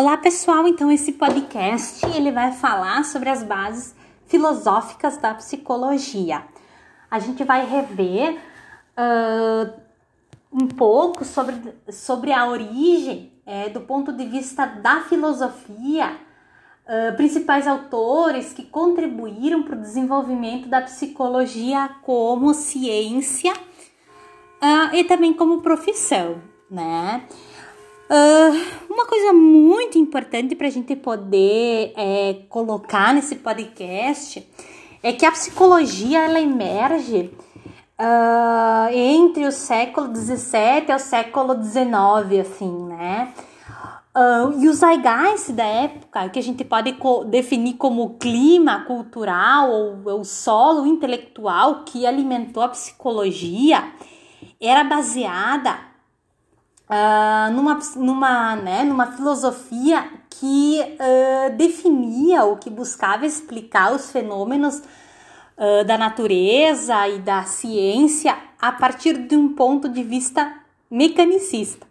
Olá 0.00 0.16
pessoal, 0.16 0.68
então 0.68 0.92
esse 0.92 1.10
podcast 1.10 2.06
ele 2.14 2.30
vai 2.30 2.52
falar 2.52 3.04
sobre 3.04 3.30
as 3.30 3.42
bases 3.42 3.96
filosóficas 4.28 5.16
da 5.16 5.34
psicologia. 5.34 6.44
A 7.10 7.18
gente 7.18 7.42
vai 7.42 7.66
rever 7.66 8.38
uh, 8.96 9.72
um 10.52 10.68
pouco 10.68 11.24
sobre, 11.24 11.74
sobre 11.90 12.32
a 12.32 12.46
origem 12.46 13.32
é, 13.44 13.70
do 13.70 13.80
ponto 13.80 14.12
de 14.12 14.24
vista 14.24 14.66
da 14.66 15.00
filosofia, 15.00 16.12
uh, 16.86 17.16
principais 17.16 17.66
autores 17.66 18.52
que 18.52 18.62
contribuíram 18.66 19.64
para 19.64 19.74
o 19.74 19.80
desenvolvimento 19.80 20.68
da 20.68 20.80
psicologia 20.80 21.90
como 22.02 22.54
ciência 22.54 23.52
uh, 23.52 24.94
e 24.94 25.02
também 25.02 25.34
como 25.34 25.60
profissão, 25.60 26.40
né? 26.70 27.26
Uh, 28.10 28.88
uma 28.88 29.04
coisa 29.06 29.34
muito 29.34 29.98
importante 29.98 30.56
para 30.56 30.66
a 30.66 30.70
gente 30.70 30.96
poder 30.96 31.92
é, 31.94 32.42
colocar 32.48 33.12
nesse 33.12 33.36
podcast 33.36 34.48
é 35.02 35.12
que 35.12 35.26
a 35.26 35.30
psicologia 35.30 36.24
ela 36.24 36.40
emerge 36.40 37.30
uh, 38.00 38.90
entre 38.94 39.46
o 39.46 39.52
século 39.52 40.14
XVII 40.16 40.86
e 40.88 40.94
o 40.94 40.98
século 40.98 41.62
XIX, 41.62 42.40
assim, 42.40 42.86
né? 42.86 43.34
Uh, 44.16 44.58
e 44.58 44.68
o 44.68 44.72
zeitgeist 44.72 45.52
da 45.52 45.66
época, 45.66 46.30
que 46.30 46.38
a 46.38 46.42
gente 46.42 46.64
pode 46.64 46.96
definir 47.26 47.74
como 47.74 48.16
clima 48.18 48.84
cultural 48.86 49.70
ou 49.70 50.20
o 50.20 50.24
solo 50.24 50.86
intelectual 50.86 51.84
que 51.84 52.06
alimentou 52.06 52.62
a 52.62 52.68
psicologia, 52.68 53.92
era 54.58 54.82
baseada 54.82 55.88
uh, 56.88 57.52
numa, 57.52 57.78
numa, 57.96 58.56
né, 58.56 58.84
numa 58.84 59.12
filosofia 59.12 60.08
que 60.30 60.80
uh, 60.80 61.56
definia 61.56 62.44
ou 62.44 62.56
que 62.56 62.70
buscava 62.70 63.26
explicar 63.26 63.92
os 63.92 64.10
fenômenos 64.10 64.78
uh, 64.78 65.84
da 65.84 65.98
natureza 65.98 67.08
e 67.08 67.18
da 67.18 67.44
ciência 67.44 68.36
a 68.60 68.72
partir 68.72 69.18
de 69.26 69.36
um 69.36 69.54
ponto 69.54 69.88
de 69.88 70.02
vista 70.02 70.52
mecanicista. 70.90 71.86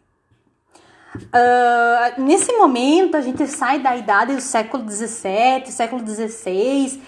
Uh, 1.15 2.21
nesse 2.21 2.51
momento, 2.53 3.15
a 3.17 3.21
gente 3.21 3.47
sai 3.47 3.79
da 3.79 3.95
idade 3.95 4.35
do 4.35 4.41
século 4.41 4.87
XVII, 4.89 5.71
século 5.71 6.05
XVI, 6.05 7.01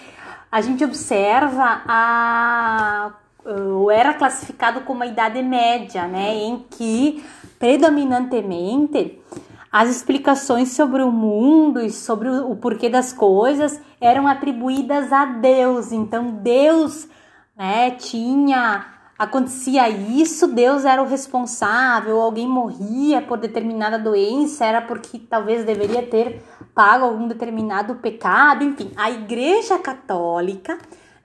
a 0.50 0.60
gente 0.60 0.84
observa 0.84 1.82
a 1.86 3.12
uh, 3.44 3.90
era 3.90 4.14
classificado 4.14 4.80
como 4.82 5.02
a 5.02 5.06
Idade 5.06 5.42
Média, 5.42 6.06
né, 6.06 6.34
em 6.34 6.64
que 6.70 7.24
predominantemente 7.60 9.22
as 9.70 9.88
explicações 9.88 10.72
sobre 10.72 11.00
o 11.00 11.12
mundo 11.12 11.80
e 11.80 11.90
sobre 11.90 12.28
o, 12.28 12.56
porquê 12.56 12.88
das 12.88 13.12
coisas 13.12 13.80
eram 14.00 14.26
atribuídas 14.26 15.12
a 15.12 15.24
Deus. 15.26 15.92
Então 15.92 16.32
Deus, 16.42 17.06
né, 17.56 17.92
tinha 17.92 18.84
acontecia 19.16 19.88
isso, 19.88 20.48
Deus 20.48 20.84
era 20.84 21.00
o 21.02 21.06
responsável, 21.06 22.18
alguém 22.18 22.48
morria 22.48 23.20
por 23.20 23.36
determinada 23.36 23.98
doença, 23.98 24.64
era 24.64 24.80
porque 24.80 25.18
talvez 25.18 25.62
deveria 25.62 26.02
ter 26.02 26.42
pago 26.74 27.04
algum 27.04 27.28
determinado 27.28 27.96
pecado, 27.96 28.64
enfim. 28.64 28.90
A 28.96 29.10
Igreja 29.10 29.78
Católica 29.78 30.78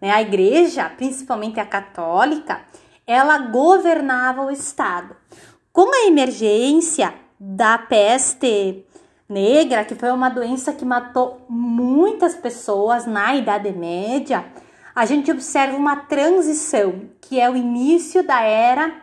né? 0.05 0.11
A 0.11 0.21
igreja, 0.21 0.89
principalmente 0.89 1.59
a 1.59 1.65
católica, 1.65 2.61
ela 3.07 3.37
governava 3.39 4.43
o 4.43 4.51
Estado. 4.51 5.15
Com 5.75 5.93
a 5.93 6.07
emergência 6.07 7.13
da 7.37 7.77
peste 7.77 8.85
negra, 9.27 9.83
que 9.83 9.93
foi 9.93 10.09
uma 10.09 10.29
doença 10.29 10.71
que 10.71 10.85
matou 10.85 11.45
muitas 11.49 12.33
pessoas 12.33 13.05
na 13.05 13.35
Idade 13.35 13.73
Média, 13.73 14.45
a 14.95 15.05
gente 15.05 15.29
observa 15.29 15.75
uma 15.75 15.97
transição, 15.97 17.09
que 17.19 17.41
é 17.41 17.49
o 17.49 17.57
início 17.57 18.25
da 18.25 18.39
era 18.41 19.01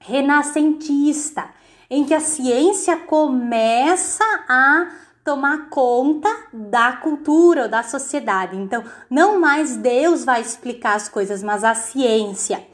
renascentista, 0.00 1.50
em 1.88 2.04
que 2.04 2.14
a 2.14 2.18
ciência 2.18 2.96
começa 2.96 4.24
a 4.48 4.88
tomar 5.22 5.68
conta 5.68 6.28
da 6.52 6.94
cultura 6.94 7.62
ou 7.62 7.68
da 7.68 7.84
sociedade. 7.84 8.56
Então, 8.56 8.82
não 9.08 9.38
mais 9.38 9.76
Deus 9.76 10.24
vai 10.24 10.40
explicar 10.40 10.96
as 10.96 11.08
coisas, 11.08 11.44
mas 11.44 11.62
a 11.62 11.76
ciência. 11.76 12.66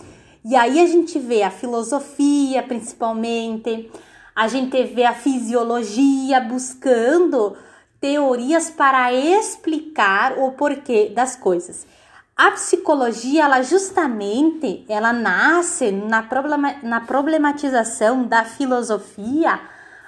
E 0.44 0.56
aí 0.56 0.80
a 0.80 0.86
gente 0.86 1.18
vê 1.18 1.42
a 1.42 1.50
filosofia, 1.50 2.62
principalmente, 2.62 3.90
a 4.34 4.48
gente 4.48 4.82
vê 4.84 5.04
a 5.04 5.14
fisiologia 5.14 6.40
buscando 6.40 7.56
teorias 8.00 8.68
para 8.68 9.12
explicar 9.12 10.36
o 10.38 10.52
porquê 10.52 11.12
das 11.14 11.36
coisas. 11.36 11.86
A 12.36 12.50
psicologia, 12.52 13.44
ela 13.44 13.62
justamente, 13.62 14.84
ela 14.88 15.12
nasce 15.12 15.92
na, 15.92 16.22
problema, 16.22 16.74
na 16.82 17.00
problematização 17.00 18.24
da 18.24 18.44
filosofia 18.44 19.60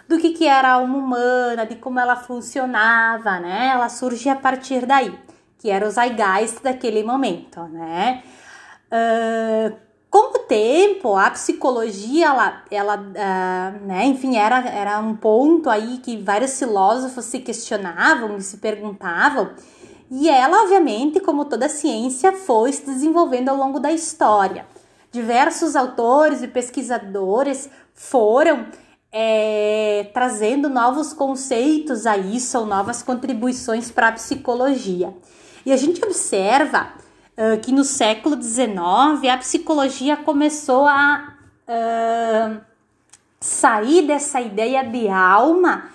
do 0.09 0.19
que, 0.19 0.31
que 0.31 0.47
era 0.47 0.69
a 0.69 0.72
alma 0.72 0.99
humana, 0.99 1.65
de 1.65 1.77
como 1.77 2.01
ela 2.01 2.16
funcionava, 2.16 3.39
né? 3.39 3.69
Ela 3.69 3.89
surge 3.89 4.28
a 4.28 4.34
partir 4.34 4.84
daí, 4.84 5.16
que 5.59 5.71
era 5.71 5.87
o 5.87 5.91
zeitgeist 5.91 6.62
daquele 6.62 7.05
momento, 7.05 7.62
né? 7.65 8.22
Uh, 8.91 9.77
tempo, 10.47 11.16
a 11.16 11.31
psicologia, 11.31 12.27
ela, 12.27 12.62
ela 12.71 12.97
uh, 12.97 13.87
né, 13.87 14.06
enfim, 14.06 14.37
era, 14.37 14.60
era 14.69 14.99
um 15.00 15.16
ponto 15.16 15.69
aí 15.69 15.99
que 15.99 16.16
vários 16.16 16.59
filósofos 16.59 17.25
se 17.25 17.41
questionavam 17.41 18.37
e 18.37 18.43
se 18.43 18.59
perguntavam, 18.59 19.50
e 20.10 20.28
ela, 20.28 20.62
obviamente, 20.62 21.19
como 21.19 21.44
toda 21.44 21.69
ciência, 21.69 22.33
foi 22.33 22.72
se 22.72 22.84
desenvolvendo 22.84 23.49
ao 23.49 23.56
longo 23.56 23.81
da 23.81 23.91
história. 23.91 24.66
Diversos 25.10 25.75
autores 25.75 26.43
e 26.43 26.49
pesquisadores 26.49 27.69
foram 27.94 28.66
é, 29.10 30.10
trazendo 30.12 30.69
novos 30.69 31.12
conceitos 31.12 32.06
a 32.06 32.16
isso, 32.19 32.59
ou 32.59 32.66
novas 32.66 33.03
contribuições 33.03 33.91
para 33.91 34.09
a 34.09 34.12
psicologia. 34.12 35.15
E 35.65 35.72
a 35.72 35.77
gente 35.77 36.04
observa 36.04 36.93
uh, 37.37 37.61
que 37.61 37.72
no 37.72 37.84
século 37.84 38.41
XIX 38.41 39.28
a 39.33 39.39
psicologia 39.39 40.17
começou 40.17 40.87
a 40.87 41.34
uh, 41.69 42.61
sair 43.41 44.06
dessa 44.06 44.41
ideia 44.41 44.83
de 44.83 45.09
alma 45.09 45.91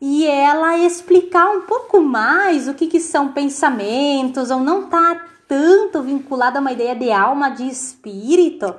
e 0.00 0.26
ela 0.26 0.76
explicar 0.78 1.50
um 1.50 1.62
pouco 1.62 2.00
mais 2.00 2.68
o 2.68 2.74
que, 2.74 2.86
que 2.86 3.00
são 3.00 3.32
pensamentos, 3.32 4.50
ou 4.50 4.60
não 4.60 4.88
tá 4.88 5.24
tanto 5.48 6.02
vinculada 6.02 6.58
a 6.58 6.60
uma 6.60 6.72
ideia 6.72 6.94
de 6.94 7.10
alma, 7.10 7.50
de 7.50 7.66
espírito, 7.66 8.74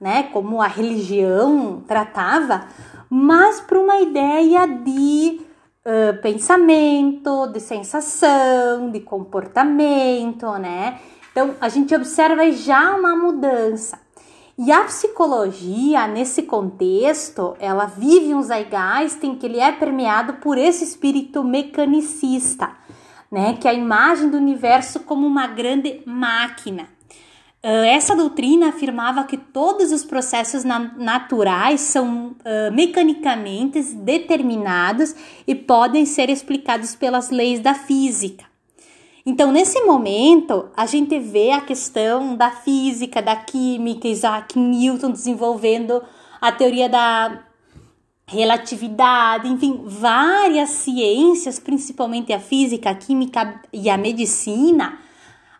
né, 0.00 0.24
como 0.32 0.62
a 0.62 0.66
religião 0.66 1.82
tratava, 1.86 2.66
mas 3.08 3.60
para 3.60 3.78
uma 3.78 4.00
ideia 4.00 4.66
de 4.66 5.40
uh, 5.84 6.22
pensamento, 6.22 7.48
de 7.48 7.60
sensação, 7.60 8.90
de 8.90 9.00
comportamento, 9.00 10.46
né? 10.52 11.00
Então 11.32 11.54
a 11.60 11.68
gente 11.68 11.94
observa 11.94 12.50
já 12.52 12.94
uma 12.94 13.16
mudança. 13.16 13.98
E 14.58 14.70
a 14.70 14.84
psicologia, 14.84 16.06
nesse 16.06 16.42
contexto, 16.42 17.56
ela 17.58 17.86
vive 17.86 18.34
um 18.34 18.42
zeitgeist 18.42 19.24
em 19.24 19.34
que 19.34 19.46
ele 19.46 19.58
é 19.58 19.72
permeado 19.72 20.34
por 20.34 20.58
esse 20.58 20.84
espírito 20.84 21.42
mecanicista, 21.42 22.70
né? 23.32 23.56
Que 23.58 23.66
é 23.66 23.70
a 23.70 23.74
imagem 23.74 24.28
do 24.28 24.36
universo 24.36 25.00
como 25.00 25.26
uma 25.26 25.46
grande 25.46 26.02
máquina. 26.04 26.88
Uh, 27.62 27.84
essa 27.86 28.14
doutrina 28.14 28.68
afirmava 28.68 29.24
que 29.24 29.38
todos 29.38 29.92
os 29.92 30.04
processos 30.04 30.62
na 30.62 30.78
naturais 30.78 31.80
são 31.80 32.36
uh, 32.40 32.72
mecanicamente 32.72 33.82
determinados 33.94 35.14
e 35.46 35.54
podem 35.54 36.04
ser 36.04 36.28
explicados 36.28 36.94
pelas 36.94 37.30
leis 37.30 37.60
da 37.60 37.72
física. 37.72 38.49
Então, 39.24 39.52
nesse 39.52 39.82
momento, 39.82 40.68
a 40.76 40.86
gente 40.86 41.18
vê 41.18 41.50
a 41.50 41.60
questão 41.60 42.36
da 42.36 42.50
física, 42.50 43.20
da 43.20 43.36
química, 43.36 44.08
Isaac 44.08 44.58
Newton 44.58 45.10
desenvolvendo 45.10 46.02
a 46.40 46.50
teoria 46.50 46.88
da 46.88 47.42
relatividade, 48.26 49.48
enfim, 49.48 49.82
várias 49.84 50.70
ciências, 50.70 51.58
principalmente 51.58 52.32
a 52.32 52.40
física, 52.40 52.90
a 52.90 52.94
química 52.94 53.60
e 53.72 53.90
a 53.90 53.98
medicina 53.98 54.98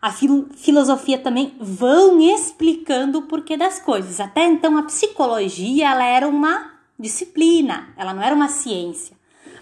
a 0.01 0.11
fil 0.11 0.47
filosofia 0.55 1.19
também 1.19 1.55
vão 1.59 2.19
explicando 2.19 3.19
o 3.19 3.21
porquê 3.23 3.55
das 3.55 3.79
coisas. 3.79 4.19
Até 4.19 4.45
então 4.45 4.75
a 4.77 4.83
psicologia 4.83 5.91
ela 5.91 6.03
era 6.03 6.27
uma 6.27 6.71
disciplina, 6.97 7.89
ela 7.95 8.13
não 8.13 8.23
era 8.23 8.33
uma 8.33 8.47
ciência. 8.47 9.15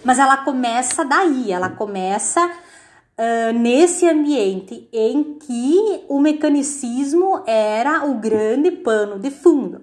Mas 0.03 0.17
ela 0.17 0.37
começa 0.37 1.03
daí, 1.03 1.51
ela 1.51 1.69
começa 1.69 2.49
uh, 3.19 3.53
nesse 3.53 4.07
ambiente 4.07 4.87
em 4.93 5.35
que 5.35 6.05
o 6.07 6.19
mecanicismo 6.19 7.43
era 7.45 8.05
o 8.05 8.15
grande 8.15 8.71
pano 8.71 9.19
de 9.19 9.29
fundo. 9.29 9.81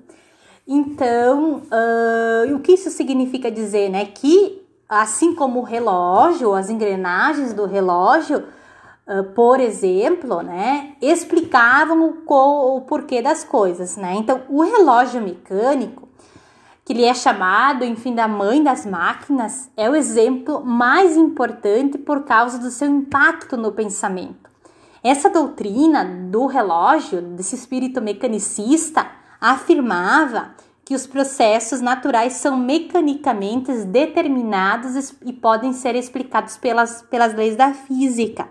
Então, 0.66 1.62
uh, 1.70 2.54
o 2.54 2.60
que 2.60 2.72
isso 2.72 2.90
significa 2.90 3.50
dizer, 3.50 3.90
né? 3.90 4.06
Que 4.06 4.66
assim 4.88 5.34
como 5.34 5.60
o 5.60 5.64
relógio, 5.64 6.54
as 6.54 6.70
engrenagens 6.70 7.52
do 7.52 7.66
relógio, 7.66 8.38
uh, 9.06 9.24
por 9.34 9.60
exemplo, 9.60 10.42
né, 10.42 10.94
explicavam 11.02 12.22
o, 12.26 12.76
o 12.76 12.80
porquê 12.82 13.20
das 13.20 13.44
coisas, 13.44 13.96
né? 13.96 14.14
Então, 14.16 14.42
o 14.48 14.62
relógio 14.62 15.20
mecânico, 15.20 16.05
que 16.86 16.92
ele 16.92 17.04
é 17.04 17.12
chamado, 17.12 17.84
enfim, 17.84 18.14
da 18.14 18.28
mãe 18.28 18.62
das 18.62 18.86
máquinas, 18.86 19.68
é 19.76 19.90
o 19.90 19.96
exemplo 19.96 20.64
mais 20.64 21.16
importante 21.16 21.98
por 21.98 22.22
causa 22.22 22.60
do 22.60 22.70
seu 22.70 22.88
impacto 22.88 23.56
no 23.56 23.72
pensamento. 23.72 24.48
Essa 25.02 25.28
doutrina 25.28 26.04
do 26.04 26.46
relógio, 26.46 27.20
desse 27.20 27.56
espírito 27.56 28.00
mecanicista, 28.00 29.04
afirmava 29.40 30.54
que 30.84 30.94
os 30.94 31.08
processos 31.08 31.80
naturais 31.80 32.34
são 32.34 32.56
mecanicamente 32.56 33.72
determinados 33.84 35.12
e 35.24 35.32
podem 35.32 35.72
ser 35.72 35.96
explicados 35.96 36.56
pelas, 36.56 37.02
pelas 37.02 37.34
leis 37.34 37.56
da 37.56 37.74
física. 37.74 38.48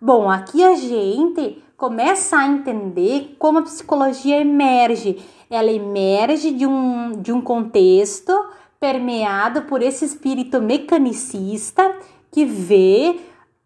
Bom, 0.00 0.28
aqui 0.28 0.64
a 0.64 0.74
gente 0.74 1.62
começa 1.82 2.36
a 2.36 2.46
entender 2.46 3.34
como 3.40 3.58
a 3.58 3.62
psicologia 3.62 4.40
emerge. 4.40 5.20
Ela 5.50 5.72
emerge 5.72 6.52
de 6.52 6.64
um, 6.64 7.10
de 7.20 7.32
um 7.32 7.40
contexto 7.40 8.32
permeado 8.78 9.62
por 9.62 9.82
esse 9.82 10.04
espírito 10.04 10.62
mecanicista 10.62 11.92
que 12.30 12.44
vê 12.44 13.18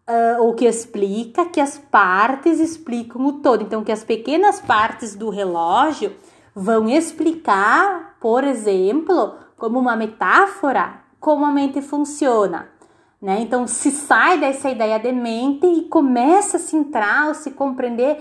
uh, 0.09 0.43
ou 0.43 0.55
que 0.55 0.65
explica 0.65 1.45
que 1.45 1.61
as 1.61 1.77
partes 1.77 2.59
explicam 2.59 3.27
o 3.27 3.33
todo. 3.35 3.63
Então, 3.63 3.85
que 3.85 3.93
as 3.93 4.03
pequenas 4.03 4.63
partes 4.63 5.15
do 5.15 5.29
relógio 5.29 6.17
vão 6.55 6.89
explicar, 6.89 8.17
por 8.19 8.45
exemplo, 8.45 9.35
como 9.59 9.79
uma 9.79 9.95
metáfora, 9.95 11.03
como 11.21 11.45
a 11.45 11.51
mente 11.51 11.83
funciona. 11.83 12.76
Né? 13.21 13.41
Então, 13.41 13.67
se 13.67 13.91
sai 13.91 14.39
dessa 14.39 14.71
ideia 14.71 14.99
de 14.99 15.11
mente 15.11 15.67
e 15.67 15.83
começa 15.85 16.59
a 16.59 16.61
se 16.61 16.77
entrar 16.77 17.29
ou 17.29 17.35
se 17.35 17.51
compreender 17.53 18.19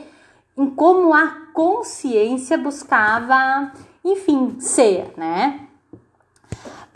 em 0.58 0.70
como 0.70 1.14
a 1.14 1.28
consciência 1.54 2.58
buscava, 2.58 3.72
enfim, 4.04 4.56
ser, 4.60 5.14
né? 5.18 5.68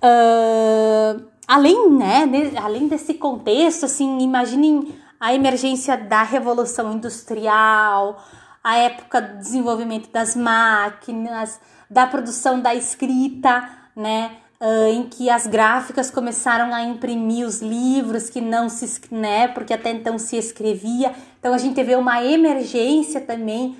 Uh, 0.01 1.25
além, 1.45 1.91
né, 1.91 2.25
de, 2.25 2.57
além 2.57 2.87
desse 2.87 3.15
contexto, 3.15 3.85
assim, 3.85 4.19
imaginem 4.19 4.95
a 5.19 5.33
emergência 5.33 5.97
da 5.97 6.23
revolução 6.23 6.93
industrial, 6.93 8.23
a 8.63 8.77
época 8.77 9.21
do 9.21 9.37
desenvolvimento 9.39 10.09
das 10.09 10.35
máquinas, 10.37 11.59
da 11.89 12.07
produção 12.07 12.61
da 12.61 12.73
escrita, 12.73 13.69
né? 13.93 14.37
Uh, 14.61 14.87
em 14.89 15.03
que 15.03 15.29
as 15.29 15.47
gráficas 15.47 16.11
começaram 16.11 16.73
a 16.73 16.83
imprimir 16.83 17.47
os 17.47 17.61
livros 17.61 18.29
que 18.29 18.41
não 18.41 18.67
se, 18.67 18.99
né? 19.09 19.47
Porque 19.47 19.73
até 19.73 19.89
então 19.89 20.19
se 20.19 20.35
escrevia. 20.35 21.13
Então 21.39 21.53
a 21.53 21.57
gente 21.57 21.81
vê 21.81 21.95
uma 21.95 22.21
emergência 22.21 23.21
também 23.21 23.77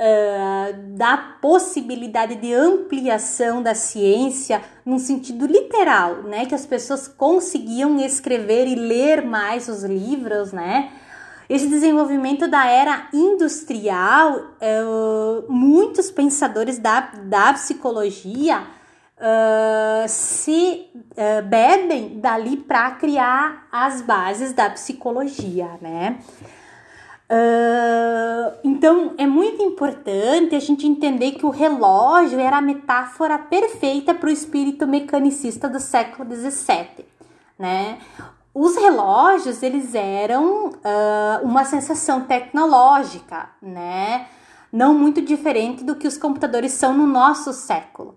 uh, 0.00 0.96
da 0.96 1.18
possibilidade 1.18 2.36
de 2.36 2.52
ampliação 2.54 3.62
da 3.62 3.74
ciência 3.74 4.62
num 4.86 4.98
sentido 4.98 5.46
literal, 5.46 6.22
né? 6.22 6.46
Que 6.46 6.54
as 6.54 6.64
pessoas 6.64 7.06
conseguiam 7.06 8.00
escrever 8.00 8.66
e 8.66 8.74
ler 8.74 9.22
mais 9.22 9.68
os 9.68 9.84
livros, 9.84 10.50
né? 10.50 10.92
Esse 11.48 11.68
desenvolvimento 11.68 12.48
da 12.48 12.66
era 12.66 13.08
industrial, 13.12 14.38
uh, 14.38 15.52
muitos 15.52 16.10
pensadores 16.10 16.78
da, 16.78 17.00
da 17.24 17.52
psicologia 17.52 18.62
uh, 19.22 20.08
se 20.08 20.90
uh, 20.94 21.46
bebem 21.46 22.18
dali 22.20 22.56
para 22.56 22.90
criar 22.92 23.68
as 23.70 24.02
bases 24.02 24.52
da 24.52 24.68
psicologia, 24.68 25.70
né? 25.80 26.18
Uh, 27.30 28.58
então 28.62 29.14
é 29.16 29.26
muito 29.26 29.62
importante 29.62 30.54
a 30.54 30.60
gente 30.60 30.86
entender 30.86 31.32
que 31.32 31.46
o 31.46 31.50
relógio 31.50 32.38
era 32.38 32.58
a 32.58 32.60
metáfora 32.60 33.38
perfeita 33.38 34.12
para 34.12 34.28
o 34.28 34.32
espírito 34.32 34.86
mecanicista 34.86 35.66
do 35.66 35.80
século 35.80 36.28
XVII, 36.28 37.06
né? 37.58 37.98
Os 38.54 38.76
relógios, 38.76 39.62
eles 39.62 39.94
eram 39.94 40.66
uh, 40.66 41.42
uma 41.42 41.64
sensação 41.64 42.20
tecnológica, 42.22 43.48
né? 43.62 44.26
Não 44.70 44.92
muito 44.92 45.22
diferente 45.22 45.82
do 45.82 45.94
que 45.94 46.06
os 46.06 46.18
computadores 46.18 46.72
são 46.72 46.92
no 46.92 47.06
nosso 47.06 47.54
século. 47.54 48.14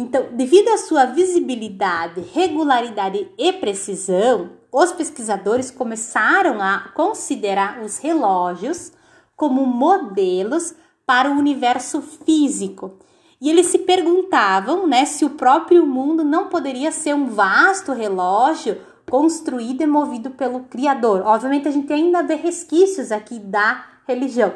Então, 0.00 0.28
devido 0.30 0.68
à 0.68 0.78
sua 0.78 1.06
visibilidade, 1.06 2.20
regularidade 2.32 3.28
e 3.36 3.52
precisão, 3.54 4.50
os 4.70 4.92
pesquisadores 4.92 5.72
começaram 5.72 6.62
a 6.62 6.92
considerar 6.94 7.82
os 7.82 7.98
relógios 7.98 8.92
como 9.34 9.66
modelos 9.66 10.72
para 11.04 11.28
o 11.28 11.36
universo 11.36 12.00
físico. 12.00 12.96
E 13.40 13.50
eles 13.50 13.66
se 13.66 13.78
perguntavam 13.78 14.86
né, 14.86 15.04
se 15.04 15.24
o 15.24 15.30
próprio 15.30 15.84
mundo 15.84 16.22
não 16.22 16.48
poderia 16.48 16.92
ser 16.92 17.16
um 17.16 17.26
vasto 17.26 17.92
relógio 17.92 18.80
construído 19.10 19.80
e 19.80 19.86
movido 19.86 20.30
pelo 20.30 20.60
Criador. 20.60 21.22
Obviamente 21.26 21.66
a 21.66 21.72
gente 21.72 21.92
ainda 21.92 22.22
vê 22.22 22.36
resquícios 22.36 23.10
aqui 23.10 23.40
da 23.40 23.84
religião, 24.06 24.52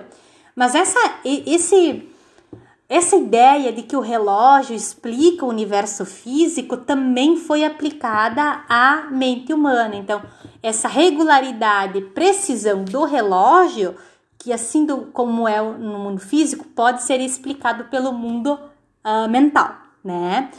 mas 0.55 0.77
essa, 0.77 1.01
esse, 1.25 2.09
essa 2.89 3.17
ideia 3.17 3.73
de 3.73 3.83
que 3.83 3.97
o 3.97 4.01
relógio 4.01 4.77
explica 4.77 5.47
o 5.47 5.49
universo 5.49 6.05
físico 6.05 6.77
também 6.77 7.37
foi 7.37 7.65
aplicada 7.65 8.65
à 8.69 9.09
mente 9.11 9.53
humana. 9.53 9.97
Então, 9.97 10.23
essa 10.63 10.89
regularidade 10.89 11.99
e 11.99 12.03
precisão 12.03 12.85
do 12.85 13.05
relógio, 13.05 13.95
que 14.39 14.53
assim 14.53 14.85
do, 14.85 15.07
como 15.13 15.49
é 15.49 15.63
no 15.63 15.99
mundo 15.99 16.21
físico, 16.21 16.67
pode 16.67 17.03
ser 17.03 17.21
explicado 17.21 17.85
pelo 17.85 18.13
mundo 18.13 18.59
uh, 19.05 19.29
mental, 19.29 19.75
né? 20.05 20.51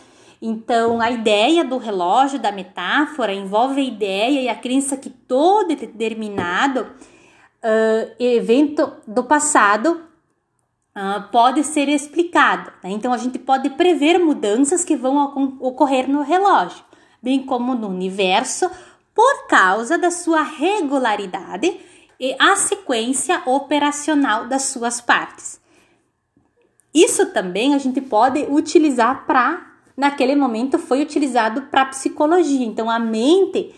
Então, 0.42 1.00
a 1.00 1.10
ideia 1.10 1.64
do 1.64 1.78
relógio, 1.78 2.38
da 2.38 2.52
metáfora, 2.52 3.34
envolve 3.34 3.80
a 3.80 3.84
ideia 3.84 4.42
e 4.42 4.50
a 4.50 4.56
crença 4.56 4.98
que 4.98 5.10
todo 5.10 5.68
determinado 5.76 6.82
uh, 6.82 8.12
evento 8.20 8.92
do 9.08 9.24
passado 9.24 10.02
uh, 10.96 11.30
pode 11.32 11.64
ser 11.64 11.90
explicado. 11.90 12.72
Né? 12.84 12.92
Então, 12.92 13.14
a 13.14 13.18
gente 13.18 13.40
pode 13.40 13.70
prever 13.72 14.18
mudanças 14.18 14.84
que 14.84 14.96
vão 14.96 15.58
ocorrer 15.60 16.10
no 16.10 16.22
relógio, 16.22 16.84
bem 17.22 17.44
como 17.44 17.76
no 17.76 17.88
universo, 17.88 18.70
por 19.14 19.48
causa 19.48 19.98
da 19.98 20.10
sua 20.10 20.42
regularidade 20.42 21.80
e 22.20 22.36
a 22.40 22.56
sequência 22.56 23.42
operacional 23.46 24.48
das 24.48 24.64
suas 24.64 25.02
partes. 25.02 25.62
Isso 26.94 27.28
também 27.28 27.74
a 27.74 27.78
gente 27.78 28.00
pode 28.00 28.46
utilizar 28.50 29.26
para 29.26 29.74
naquele 29.96 30.36
momento 30.36 30.80
foi 30.80 31.02
utilizado 31.02 31.64
para 31.64 31.86
psicologia. 31.86 32.66
Então 32.66 32.90
a 32.90 33.00
mente, 33.00 33.74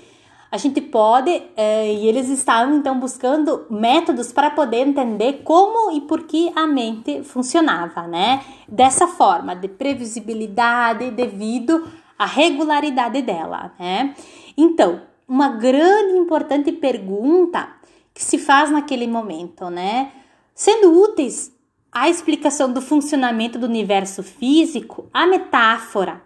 a 0.52 0.58
gente 0.58 0.80
pode, 0.80 1.32
é, 1.56 1.94
e 1.94 2.08
eles 2.08 2.30
estavam 2.30 2.76
então 2.76 3.00
buscando 3.00 3.66
métodos 3.70 4.32
para 4.32 4.50
poder 4.50 4.88
entender 4.88 5.42
como 5.44 5.92
e 5.92 6.02
por 6.02 6.24
que 6.24 6.52
a 6.56 6.66
mente 6.66 7.24
funcionava, 7.24 8.08
né? 8.08 8.44
Dessa 8.68 9.08
forma, 9.08 9.56
de 9.56 9.68
previsibilidade 9.68 11.12
devido 11.12 11.88
à 12.18 12.26
regularidade 12.26 13.22
dela, 13.22 13.74
né? 13.80 14.16
Então, 14.56 15.02
uma 15.28 15.50
grande 15.50 16.14
e 16.14 16.20
importante 16.20 16.72
pergunta 16.72 17.68
que 18.14 18.24
se 18.24 18.38
faz 18.38 18.72
naquele 18.72 19.08
momento, 19.08 19.70
né? 19.70 20.12
Sendo 20.54 20.94
úteis 21.02 21.52
a 21.92 22.10
explicação 22.10 22.72
do 22.72 22.82
funcionamento 22.82 23.58
do 23.58 23.66
universo 23.66 24.22
físico, 24.22 25.10
a 25.14 25.26
metáfora 25.26 26.22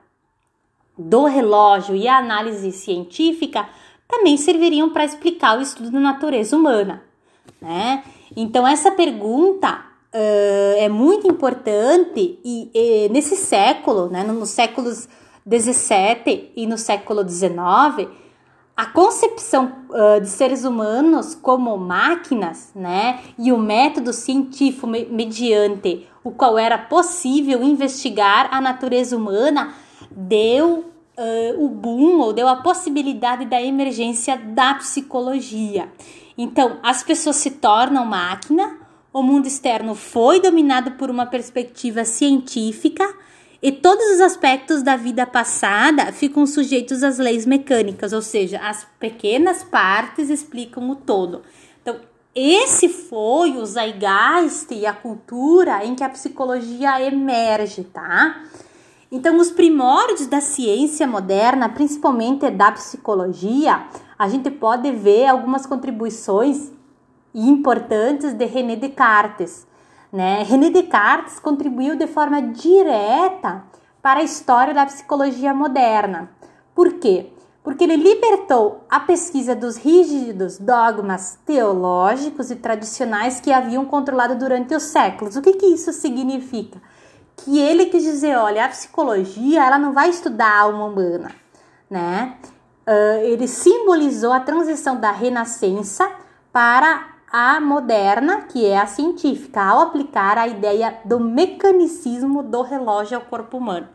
do 0.98 1.26
relógio 1.26 1.96
e 1.96 2.08
a 2.08 2.18
análise 2.18 2.72
científica 2.72 3.70
também 4.10 4.36
serviriam 4.36 4.90
para 4.90 5.06
explicar 5.06 5.58
o 5.58 5.62
estudo 5.62 5.92
da 5.92 6.00
natureza 6.00 6.58
humana, 6.58 7.04
né? 7.62 8.04
Então 8.36 8.68
essa 8.68 8.92
pergunta 8.92 9.86
uh, 10.14 10.78
é 10.78 10.90
muito 10.90 11.28
importante 11.28 12.40
e, 12.44 12.70
e, 12.74 13.10
nesse 13.10 13.36
século, 13.36 14.10
né, 14.10 14.24
nos 14.24 14.50
séculos 14.50 15.08
17 15.46 16.52
e 16.56 16.66
no 16.66 16.78
século 16.78 17.24
19, 17.24 18.10
a 18.76 18.86
concepção 18.88 19.74
uh, 19.90 20.22
de 20.22 20.30
seres 20.30 20.64
humanos 20.64 21.36
como 21.36 21.78
máquinas, 21.78 22.72
né, 22.74 23.20
e 23.38 23.52
o 23.52 23.58
método 23.58 24.12
científico 24.12 24.88
mediante 24.88 26.08
o 26.24 26.32
qual 26.32 26.58
era 26.58 26.78
possível 26.78 27.62
investigar 27.64 28.50
a 28.52 28.60
natureza 28.60 29.16
humana, 29.16 29.74
deu 30.12 30.86
uh, 31.20 31.64
o 31.64 31.68
boom 31.68 32.20
ou 32.20 32.32
deu 32.34 32.48
a 32.48 32.56
possibilidade 32.56 33.46
da 33.46 33.62
emergência 33.62 34.38
da 34.38 34.76
psicologia. 34.76 35.92
Então, 36.38 36.80
as 36.82 37.04
pessoas 37.04 37.36
se 37.36 37.52
tornam 37.52 38.06
máquina, 38.06 38.78
o 39.12 39.22
mundo 39.22 39.48
externo 39.48 39.94
foi 39.94 40.40
dominado 40.40 40.92
por 40.92 41.10
uma 41.10 41.26
perspectiva 41.26 42.06
científica 42.06 43.06
E 43.62 43.74
todos 43.74 44.06
os 44.16 44.22
aspectos 44.22 44.82
da 44.82 44.96
vida 44.96 45.26
passada 45.26 46.14
ficam 46.14 46.46
sujeitos 46.46 47.04
às 47.04 47.18
leis 47.18 47.46
mecânicas, 47.46 48.14
ou 48.14 48.22
seja, 48.22 48.58
as 48.60 48.88
pequenas 48.98 49.64
partes 49.64 50.30
explicam 50.30 50.90
o 50.90 50.96
todo. 50.96 51.42
Então, 51.82 51.98
esse 52.34 52.88
foi 52.88 53.58
o 53.58 53.66
zeitgeist 53.66 54.74
e 54.74 54.86
a 54.86 54.94
cultura 54.94 55.84
em 55.84 55.94
que 55.94 56.04
a 56.04 56.10
psicologia 56.10 57.02
emerge, 57.02 57.84
tá? 57.84 58.44
Então, 59.12 59.38
os 59.38 59.50
primórdios 59.50 60.28
da 60.28 60.40
ciência 60.40 61.08
moderna, 61.08 61.68
principalmente 61.68 62.50
da 62.52 62.72
psicologia, 62.72 63.88
a 64.18 64.28
gente 64.30 64.52
pode 64.52 64.92
ver 64.92 65.26
algumas 65.26 65.66
contribuições 65.66 66.72
importantes 67.34 68.34
de 68.34 68.46
René 68.46 68.76
Descartes. 68.76 69.66
Né? 70.14 70.44
René 70.44 70.70
Descartes 70.70 71.40
contribuiu 71.40 71.96
de 71.96 72.06
forma 72.06 72.40
direta 72.40 73.64
para 74.00 74.20
a 74.20 74.24
história 74.24 74.76
da 74.76 74.86
psicologia 74.86 75.56
moderna. 75.56 76.30
Por 76.76 76.94
quê? 76.94 77.32
Porque 77.64 77.84
ele 77.84 77.98
libertou 77.98 78.86
a 78.90 79.00
pesquisa 79.00 79.56
dos 79.56 79.76
rígidos 79.76 80.60
dogmas 80.60 81.40
teológicos 81.46 82.52
e 82.52 82.56
tradicionais 82.56 83.40
que 83.40 83.52
haviam 83.52 83.86
controlado 83.86 84.36
durante 84.36 84.76
os 84.76 84.84
séculos. 84.84 85.36
O 85.36 85.42
que, 85.42 85.54
que 85.54 85.66
isso 85.66 85.92
significa? 85.92 86.80
Que 87.44 87.60
ele 87.60 87.86
quis 87.86 88.04
dizer, 88.04 88.38
olha, 88.38 88.66
a 88.66 88.70
psicologia 88.70 89.66
ela 89.66 89.78
não 89.78 89.94
vai 89.94 90.10
estudar 90.10 90.48
a 90.48 90.60
alma 90.62 90.86
humana, 90.86 91.32
né? 91.90 92.38
Uh, 92.88 93.24
ele 93.24 93.48
simbolizou 93.48 94.34
a 94.34 94.40
transição 94.40 95.00
da 95.00 95.12
renascença 95.12 96.10
para 96.52 97.08
a 97.32 97.60
moderna, 97.60 98.42
que 98.42 98.66
é 98.66 98.80
a 98.80 98.88
científica, 98.88 99.62
ao 99.62 99.82
aplicar 99.82 100.38
a 100.38 100.48
ideia 100.48 101.00
do 101.06 101.20
mecanicismo 101.20 102.42
do 102.42 102.62
relógio 102.64 103.18
ao 103.18 103.24
corpo 103.24 103.58
humano. 103.58 103.88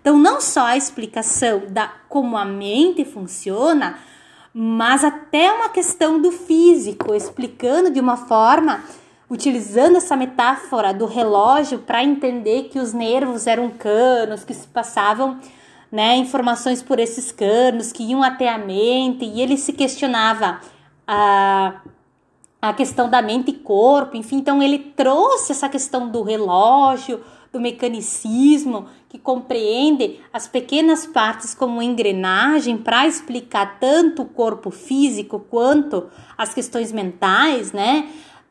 Então, 0.00 0.16
não 0.18 0.40
só 0.40 0.66
a 0.66 0.76
explicação 0.76 1.62
da 1.68 1.92
como 2.08 2.36
a 2.36 2.44
mente 2.44 3.04
funciona, 3.04 3.98
mas 4.54 5.04
até 5.04 5.52
uma 5.52 5.68
questão 5.68 6.20
do 6.20 6.32
físico, 6.32 7.14
explicando 7.14 7.90
de 7.90 8.00
uma 8.00 8.16
forma, 8.16 8.82
utilizando 9.30 9.96
essa 9.96 10.16
metáfora 10.16 10.92
do 10.92 11.06
relógio 11.06 11.80
para 11.80 12.02
entender 12.02 12.64
que 12.64 12.78
os 12.78 12.92
nervos 12.92 13.46
eram 13.46 13.70
canos, 13.70 14.44
que 14.44 14.54
se 14.54 14.66
passavam 14.66 15.38
né, 15.92 16.16
informações 16.16 16.82
por 16.82 16.98
esses 16.98 17.32
canos, 17.32 17.92
que 17.92 18.02
iam 18.02 18.22
até 18.22 18.48
a 18.48 18.58
mente, 18.58 19.24
e 19.24 19.40
ele 19.40 19.56
se 19.56 19.72
questionava. 19.72 20.60
Ah, 21.06 21.80
a 22.60 22.72
questão 22.72 23.08
da 23.08 23.22
mente 23.22 23.50
e 23.50 23.54
corpo, 23.54 24.16
enfim, 24.16 24.36
então 24.38 24.60
ele 24.62 24.78
trouxe 24.78 25.52
essa 25.52 25.68
questão 25.68 26.08
do 26.08 26.22
relógio, 26.22 27.20
do 27.52 27.60
mecanicismo, 27.60 28.86
que 29.08 29.18
compreende 29.18 30.20
as 30.32 30.46
pequenas 30.46 31.06
partes 31.06 31.54
como 31.54 31.80
engrenagem 31.80 32.76
para 32.76 33.06
explicar 33.06 33.78
tanto 33.78 34.22
o 34.22 34.26
corpo 34.26 34.70
físico 34.70 35.38
quanto 35.48 36.08
as 36.36 36.52
questões 36.52 36.92
mentais, 36.92 37.72
né? 37.72 38.08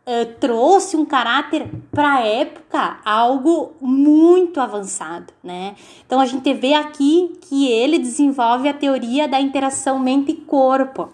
Uh, 0.08 0.26
trouxe 0.40 0.96
um 0.96 1.04
caráter 1.04 1.70
para 1.92 2.14
a 2.14 2.22
época 2.22 2.98
algo 3.04 3.74
muito 3.82 4.62
avançado, 4.62 5.34
né? 5.44 5.76
Então 6.06 6.22
a 6.22 6.26
gente 6.26 6.54
vê 6.54 6.74
aqui 6.74 7.38
que 7.42 7.70
ele 7.70 8.00
desenvolve 8.00 8.70
a 8.70 8.74
teoria 8.74 9.28
da 9.28 9.42
interação 9.42 10.00
mente-corpo. 10.00 11.10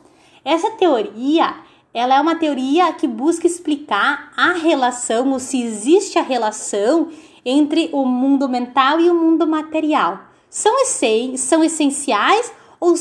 Essa 0.45 0.69
teoria 0.71 1.55
ela 1.93 2.15
é 2.15 2.21
uma 2.21 2.35
teoria 2.35 2.91
que 2.93 3.07
busca 3.07 3.45
explicar 3.45 4.31
a 4.35 4.53
relação, 4.53 5.31
ou 5.31 5.39
se 5.39 5.61
existe 5.61 6.17
a 6.17 6.23
relação 6.23 7.09
entre 7.45 7.89
o 7.93 8.03
mundo 8.03 8.49
mental 8.49 8.99
e 8.99 9.09
o 9.09 9.13
mundo 9.13 9.45
material. 9.45 10.19
São, 10.49 10.81
essen 10.81 11.37
são 11.37 11.63
essenciais 11.63 12.51
ou, 12.79 12.93
uh, 12.93 12.97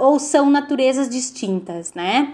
ou 0.00 0.18
são 0.18 0.48
naturezas 0.50 1.08
distintas, 1.08 1.94
né? 1.94 2.32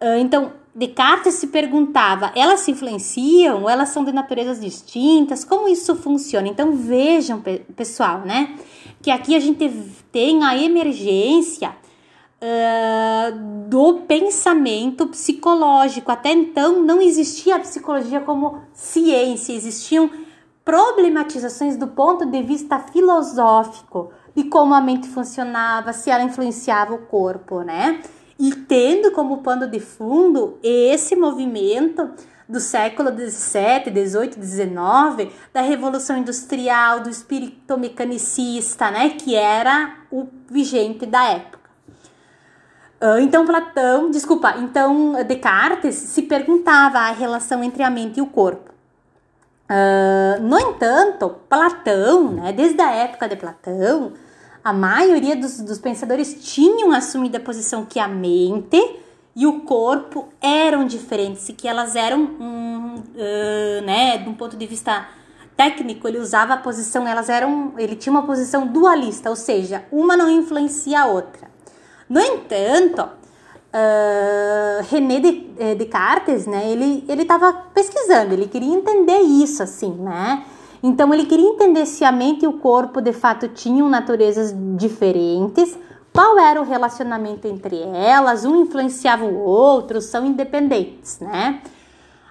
Uh, 0.00 0.18
então, 0.18 0.52
Descartes 0.78 1.34
se 1.34 1.48
perguntava: 1.48 2.30
elas 2.36 2.60
se 2.60 2.70
influenciam? 2.70 3.68
Elas 3.68 3.88
são 3.88 4.04
de 4.04 4.12
naturezas 4.12 4.60
distintas? 4.60 5.44
Como 5.44 5.68
isso 5.68 5.96
funciona? 5.96 6.46
Então, 6.46 6.72
vejam, 6.76 7.42
pessoal, 7.74 8.20
né? 8.20 8.56
Que 9.02 9.10
aqui 9.10 9.34
a 9.34 9.40
gente 9.40 9.68
tem 10.12 10.44
a 10.44 10.56
emergência 10.56 11.70
uh, 12.40 13.68
do 13.68 14.02
pensamento 14.06 15.08
psicológico. 15.08 16.12
Até 16.12 16.30
então 16.30 16.80
não 16.80 17.02
existia 17.02 17.56
a 17.56 17.60
psicologia 17.60 18.20
como 18.20 18.62
ciência, 18.72 19.52
existiam 19.52 20.08
problematizações 20.64 21.76
do 21.76 21.88
ponto 21.88 22.24
de 22.24 22.40
vista 22.42 22.78
filosófico 22.78 24.12
de 24.32 24.44
como 24.44 24.74
a 24.74 24.80
mente 24.80 25.08
funcionava, 25.08 25.92
se 25.92 26.08
ela 26.08 26.22
influenciava 26.22 26.94
o 26.94 27.06
corpo, 27.06 27.62
né? 27.62 28.00
E 28.38 28.54
tendo 28.54 29.10
como 29.12 29.42
pano 29.42 29.66
de 29.66 29.80
fundo 29.80 30.58
esse 30.62 31.16
movimento 31.16 32.10
do 32.48 32.60
século 32.60 33.10
17, 33.10 33.90
18, 33.90 34.38
19, 34.38 35.30
da 35.52 35.60
revolução 35.60 36.16
industrial, 36.16 37.00
do 37.00 37.10
espírito 37.10 37.76
mecanicista, 37.76 38.90
né, 38.90 39.10
que 39.10 39.34
era 39.34 39.96
o 40.10 40.26
vigente 40.48 41.04
da 41.04 41.24
época. 41.24 41.58
Ah, 43.00 43.20
então 43.20 43.46
Platão, 43.46 44.10
desculpa, 44.10 44.54
então 44.58 45.12
Descartes 45.24 45.94
se 45.94 46.22
perguntava 46.22 46.98
a 46.98 47.12
relação 47.12 47.62
entre 47.62 47.82
a 47.82 47.90
mente 47.90 48.18
e 48.18 48.22
o 48.22 48.26
corpo. 48.26 48.72
Uh, 49.70 50.40
no 50.40 50.58
entanto, 50.58 51.28
Platão, 51.48 52.32
né, 52.32 52.52
desde 52.52 52.80
a 52.80 52.90
época 52.90 53.28
de 53.28 53.36
Platão, 53.36 54.14
a 54.68 54.72
maioria 54.72 55.34
dos, 55.34 55.60
dos 55.60 55.78
pensadores 55.78 56.36
tinham 56.42 56.92
assumido 56.92 57.38
a 57.38 57.40
posição 57.40 57.86
que 57.86 57.98
a 57.98 58.06
mente 58.06 58.78
e 59.34 59.46
o 59.46 59.60
corpo 59.60 60.28
eram 60.42 60.84
diferentes 60.84 61.48
e 61.48 61.54
que 61.54 61.66
elas 61.66 61.96
eram, 61.96 62.24
uh, 62.24 63.82
né, 63.82 64.18
de 64.18 64.28
um 64.28 64.34
ponto 64.34 64.58
de 64.58 64.66
vista 64.66 65.08
técnico, 65.56 66.06
ele 66.06 66.18
usava 66.18 66.52
a 66.52 66.56
posição, 66.58 67.08
elas 67.08 67.30
eram, 67.30 67.72
ele 67.78 67.96
tinha 67.96 68.12
uma 68.12 68.24
posição 68.24 68.66
dualista, 68.66 69.30
ou 69.30 69.36
seja, 69.36 69.84
uma 69.90 70.16
não 70.16 70.28
influencia 70.28 71.00
a 71.00 71.06
outra. 71.06 71.48
No 72.06 72.20
entanto, 72.20 73.00
uh, 73.00 74.86
René 74.90 75.22
eh, 75.58 75.74
Descartes, 75.76 76.46
né, 76.46 76.70
ele 76.70 77.04
ele 77.08 77.22
estava 77.22 77.54
pesquisando, 77.72 78.34
ele 78.34 78.46
queria 78.46 78.74
entender 78.74 79.18
isso 79.20 79.62
assim, 79.62 79.92
né? 79.94 80.44
Então 80.82 81.12
ele 81.12 81.26
queria 81.26 81.48
entender 81.48 81.86
se 81.86 82.04
a 82.04 82.12
mente 82.12 82.44
e 82.44 82.48
o 82.48 82.54
corpo 82.54 83.00
de 83.00 83.12
fato 83.12 83.48
tinham 83.48 83.88
naturezas 83.88 84.54
diferentes, 84.76 85.76
qual 86.12 86.38
era 86.38 86.60
o 86.60 86.64
relacionamento 86.64 87.46
entre 87.46 87.80
elas, 87.80 88.44
um 88.44 88.62
influenciava 88.62 89.24
o 89.24 89.38
outro, 89.38 90.00
são 90.00 90.26
independentes, 90.26 91.20
né? 91.20 91.60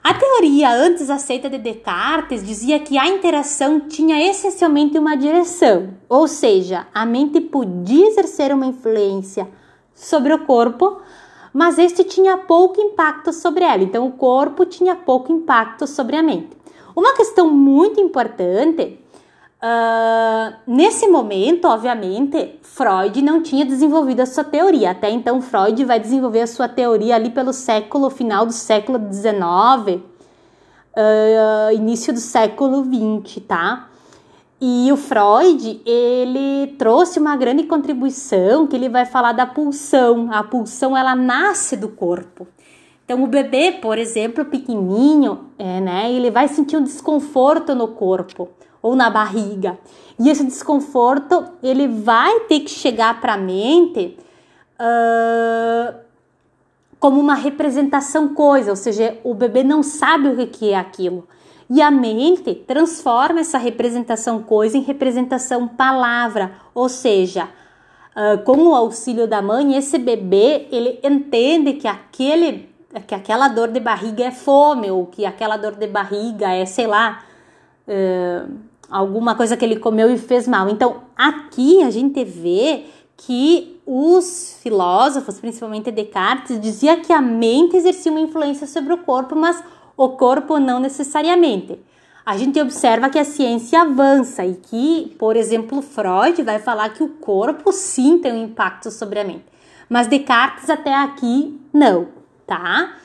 A 0.04 0.14
teoria 0.14 0.72
antes 0.72 1.10
aceita 1.10 1.50
de 1.50 1.58
Descartes 1.58 2.42
dizia 2.42 2.80
que 2.80 2.98
a 2.98 3.08
interação 3.08 3.82
tinha 3.82 4.30
essencialmente 4.30 4.98
uma 4.98 5.18
direção, 5.18 5.90
ou 6.08 6.30
seja, 6.30 6.88
a 6.94 7.06
mente 7.06 7.42
podia 7.42 8.08
exercer 8.08 8.54
uma 8.54 8.66
influência 8.66 9.50
sobre 9.94 10.34
o 10.34 10.46
corpo, 10.46 11.02
mas 11.52 11.78
este 11.78 12.06
tinha 12.06 12.38
pouco 12.38 12.80
impacto 12.80 13.34
sobre 13.34 13.66
ela. 13.66 13.84
Então, 13.84 14.08
o 14.08 14.14
corpo 14.14 14.66
tinha 14.66 14.96
pouco 14.96 15.34
impacto 15.34 15.86
sobre 15.86 16.16
a 16.16 16.24
mente. 16.24 16.56
Uma 16.98 17.14
questão 17.14 17.52
muito 17.52 18.02
importante, 18.02 19.00
uh, 19.62 20.56
nesse 20.66 21.08
momento, 21.08 21.68
obviamente, 21.68 22.56
Freud 22.64 23.22
não 23.22 23.44
tinha 23.44 23.64
desenvolvido 23.64 24.22
a 24.22 24.26
sua 24.26 24.44
teoria. 24.44 24.90
Até 24.90 25.12
então, 25.12 25.40
Freud 25.40 25.86
vai 25.86 26.00
desenvolver 26.00 26.42
a 26.42 26.48
sua 26.48 26.68
teoria 26.68 27.14
ali 27.14 27.30
pelo 27.30 27.54
século, 27.54 28.10
final 28.10 28.48
do 28.48 28.52
século 28.52 28.98
XIX, 29.14 30.02
uh, 30.98 31.72
início 31.72 32.12
do 32.12 32.20
século 32.20 32.84
XX, 32.84 33.44
tá? 33.48 33.90
E 34.60 34.92
o 34.92 34.98
Freud, 34.98 35.80
ele 35.86 36.76
trouxe 36.80 37.20
uma 37.20 37.38
grande 37.38 37.66
contribuição 37.66 38.66
que 38.66 38.76
ele 38.76 38.90
vai 38.90 39.06
falar 39.06 39.34
da 39.34 39.46
pulsão. 39.46 40.30
A 40.32 40.44
pulsão, 40.44 40.98
ela 40.98 41.16
nasce 41.16 41.78
do 41.78 41.90
corpo. 41.90 42.48
Então, 43.08 43.24
o 43.24 43.28
bebê, 43.28 43.72
por 43.72 43.98
exemplo, 43.98 44.44
pequenininho, 44.44 45.46
é, 45.58 45.80
né, 45.80 46.12
ele 46.12 46.30
vai 46.30 46.50
sentir 46.50 46.76
um 46.76 46.84
desconforto 46.84 47.74
no 47.74 47.88
corpo 47.88 48.50
ou 48.82 48.98
na 48.98 49.10
barriga. 49.10 49.80
E 50.20 50.30
esse 50.30 50.44
desconforto, 50.44 51.46
ele 51.64 51.88
vai 51.88 52.42
ter 52.42 52.60
que 52.60 52.70
chegar 52.70 53.22
para 53.22 53.36
a 53.36 53.38
mente 53.38 54.18
uh, 54.78 55.98
como 57.00 57.18
uma 57.18 57.34
representação 57.34 58.34
coisa, 58.34 58.72
ou 58.72 58.76
seja, 58.76 59.18
o 59.24 59.34
bebê 59.34 59.64
não 59.64 59.82
sabe 59.82 60.28
o 60.28 60.48
que 60.48 60.72
é 60.72 60.76
aquilo. 60.76 61.26
E 61.70 61.82
a 61.82 61.90
mente 61.90 62.54
transforma 62.54 63.40
essa 63.40 63.58
representação 63.58 64.44
coisa 64.44 64.78
em 64.78 64.82
representação 64.82 65.66
palavra, 65.66 66.56
ou 66.76 66.90
seja, 66.90 67.46
uh, 67.46 68.44
com 68.44 68.68
o 68.68 68.76
auxílio 68.76 69.30
da 69.30 69.42
mãe, 69.42 69.78
esse 69.78 69.98
bebê 69.98 70.68
ele 70.74 71.00
entende 71.02 71.72
que 71.72 71.88
aquele 71.88 72.76
que 73.06 73.14
aquela 73.14 73.48
dor 73.48 73.70
de 73.70 73.80
barriga 73.80 74.24
é 74.24 74.32
fome 74.32 74.90
ou 74.90 75.06
que 75.06 75.26
aquela 75.26 75.58
dor 75.58 75.76
de 75.76 75.88
barriga 75.88 76.50
é, 76.50 76.66
sei 76.66 76.88
lá, 76.88 77.24
uh, 77.88 78.52
alguma 78.90 79.36
coisa 79.36 79.58
que 79.58 79.66
ele 79.66 79.78
comeu 79.78 80.10
e 80.10 80.18
fez 80.18 80.48
mal. 80.48 80.70
Então, 80.70 81.04
aqui 81.16 81.84
a 81.84 81.90
gente 81.90 82.24
vê 82.24 82.86
que 83.16 83.82
os 83.86 84.58
filósofos, 84.62 85.40
principalmente 85.40 85.92
Descartes, 85.92 86.60
dizia 86.60 86.98
que 86.98 87.12
a 87.12 87.22
mente 87.22 87.76
exercia 87.76 88.12
uma 88.12 88.22
influência 88.22 88.68
sobre 88.68 88.94
o 88.94 89.00
corpo, 89.00 89.36
mas 89.36 89.62
o 89.96 90.10
corpo 90.10 90.60
não 90.60 90.80
necessariamente. 90.80 91.80
A 92.26 92.38
gente 92.38 92.60
observa 92.60 93.10
que 93.10 93.18
a 93.18 93.24
ciência 93.24 93.82
avança 93.82 94.46
e 94.46 94.56
que, 94.56 95.16
por 95.18 95.38
exemplo, 95.38 95.82
Freud 95.82 96.44
vai 96.44 96.60
falar 96.60 96.90
que 96.90 97.02
o 97.02 97.08
corpo 97.08 97.72
sim 97.72 98.20
tem 98.20 98.34
um 98.34 98.44
impacto 98.44 98.92
sobre 98.92 99.20
a 99.20 99.24
mente, 99.24 99.46
mas 99.90 100.08
Descartes 100.08 100.70
até 100.70 100.94
aqui 100.94 101.58
não, 101.72 102.10
tá? 102.48 102.96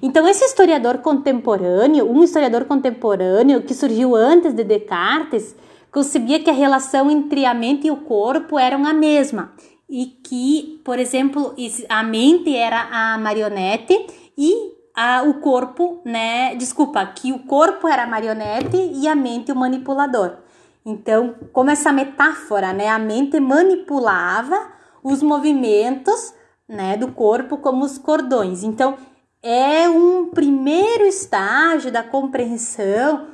Então, 0.00 0.26
esse 0.26 0.44
historiador 0.44 0.98
contemporâneo, 0.98 2.10
um 2.10 2.22
historiador 2.22 2.64
contemporâneo 2.64 3.62
que 3.62 3.74
surgiu 3.74 4.16
antes 4.16 4.54
de 4.54 4.64
Descartes, 4.64 5.54
concebia 5.90 6.40
que 6.40 6.48
a 6.48 6.54
relação 6.54 7.10
entre 7.10 7.44
a 7.44 7.52
mente 7.52 7.88
e 7.88 7.90
o 7.90 7.98
corpo 7.98 8.58
eram 8.58 8.86
a 8.86 8.94
mesma 8.94 9.52
e 9.90 10.06
que, 10.06 10.80
por 10.82 10.98
exemplo, 10.98 11.54
a 11.86 12.02
mente 12.02 12.56
era 12.56 12.88
a 12.90 13.18
marionete 13.18 14.06
e 14.38 14.72
a, 14.94 15.22
o 15.22 15.34
corpo, 15.34 16.00
né? 16.02 16.54
Desculpa, 16.54 17.04
que 17.04 17.30
o 17.30 17.40
corpo 17.40 17.86
era 17.86 18.04
a 18.04 18.06
marionete 18.06 18.76
e 18.94 19.06
a 19.06 19.14
mente 19.14 19.52
o 19.52 19.56
manipulador. 19.56 20.38
Então, 20.84 21.34
como 21.52 21.70
essa 21.70 21.92
metáfora, 21.92 22.72
né? 22.72 22.88
A 22.88 22.98
mente 22.98 23.38
manipulava 23.38 24.72
os 25.02 25.22
movimentos, 25.22 26.32
né, 26.72 26.96
do 26.96 27.12
corpo 27.12 27.58
como 27.58 27.84
os 27.84 27.98
cordões. 27.98 28.64
Então, 28.64 28.96
é 29.42 29.88
um 29.88 30.30
primeiro 30.30 31.04
estágio 31.04 31.92
da 31.92 32.02
compreensão 32.02 33.28